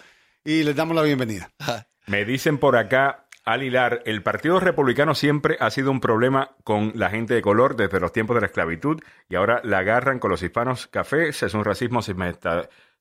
[0.43, 1.49] y les damos la bienvenida.
[2.07, 6.93] Me dicen por acá, al hilar, el Partido Republicano siempre ha sido un problema con
[6.95, 8.99] la gente de color desde los tiempos de la esclavitud
[9.29, 11.43] y ahora la agarran con los hispanos cafés.
[11.43, 12.01] Es un racismo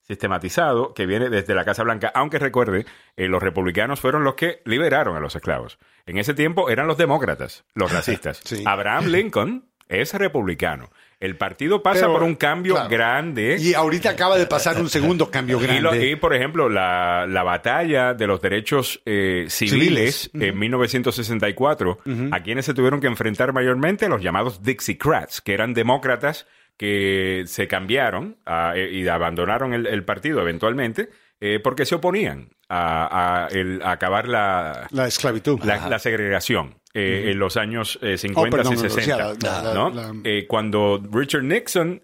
[0.00, 2.84] sistematizado que viene desde la Casa Blanca, aunque recuerde,
[3.16, 5.78] eh, los republicanos fueron los que liberaron a los esclavos.
[6.06, 8.40] En ese tiempo eran los demócratas, los racistas.
[8.44, 8.62] Sí.
[8.66, 9.64] Abraham Lincoln
[10.00, 10.90] es republicano.
[11.20, 12.90] El partido pasa Pero, por un cambio claro.
[12.90, 13.56] grande.
[13.58, 16.10] Y ahorita acaba de pasar un segundo cambio Y, lo- grande.
[16.10, 20.50] y, por ejemplo, la, la batalla de los derechos eh, civiles, Civiles.
[20.52, 21.98] en 1964,
[22.32, 27.68] a quienes se tuvieron que enfrentar mayormente los llamados Dixiecrats, que eran demócratas que se
[27.68, 31.08] cambiaron ah, eh, y abandonaron el, el partido eventualmente
[31.40, 35.60] eh, porque se oponían a, a el- a acabar la, La esclavitud.
[35.62, 39.34] la, la segregación eh, en los años eh, 50 Oh, perdón, y no, no, 60.
[39.34, 39.90] sí, la- la- ¿no?
[39.90, 42.00] la- Eh, cuando Richard Nixon,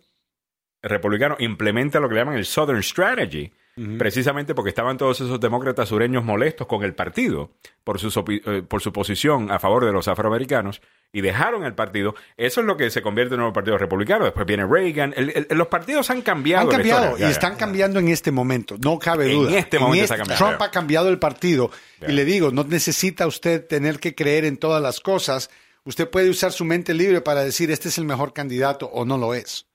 [0.82, 3.50] republicano, implementa lo que le llaman el Southern Strategy,
[3.98, 7.50] precisamente porque estaban todos esos demócratas sureños molestos con el partido
[7.84, 10.80] por su, eh, por su posición a favor de los afroamericanos
[11.12, 12.14] y dejaron el partido.
[12.36, 14.24] Eso es lo que se convierte en un nuevo partido republicano.
[14.24, 15.12] Después viene Reagan.
[15.16, 16.70] El- el- los partidos han cambiado.
[16.70, 19.58] Han cambiado y están cambiando en este momento, no cabe En duda.
[19.58, 20.44] este momento está cambiando.
[20.46, 21.70] Trump ha cambiado el partido
[22.06, 25.50] y le digo, no necesita usted tener que creer en todas las cosas.
[25.84, 29.16] Usted puede usar su mente libre para decir este es el mejor candidato o no
[29.16, 29.66] lo es.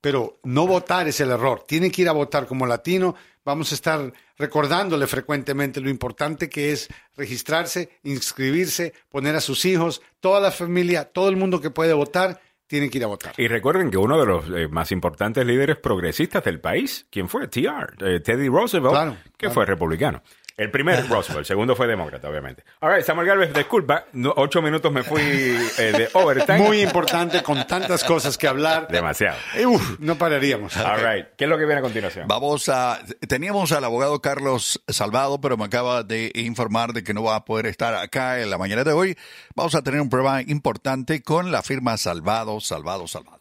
[0.00, 1.64] Pero no votar es el error.
[1.66, 3.14] Tiene que ir a votar como latino.
[3.44, 10.02] Vamos a estar recordándole frecuentemente lo importante que es registrarse, inscribirse, poner a sus hijos,
[10.20, 13.34] toda la familia, todo el mundo que puede votar, tiene que ir a votar.
[13.36, 17.46] Y recuerden que uno de los eh, más importantes líderes progresistas del país, ¿quién fue?
[17.46, 19.54] TR, eh, Teddy Roosevelt, Claro, que claro.
[19.54, 20.22] fue republicano.
[20.56, 22.64] El primero es Roosevelt, el segundo fue demócrata, obviamente.
[22.80, 26.58] All right, Samuel Galvez, disculpa, no, ocho minutos me fui eh, de overtime.
[26.58, 28.88] Muy importante, con tantas cosas que hablar.
[28.88, 29.36] Demasiado.
[29.54, 30.76] Eh, uf, no pararíamos.
[30.76, 32.26] All right, ¿qué es lo que viene a continuación?
[32.26, 33.00] Vamos a.
[33.28, 37.44] Teníamos al abogado Carlos Salvado, pero me acaba de informar de que no va a
[37.44, 39.16] poder estar acá en la mañana de hoy.
[39.54, 43.35] Vamos a tener un programa importante con la firma Salvado, Salvado, Salvado.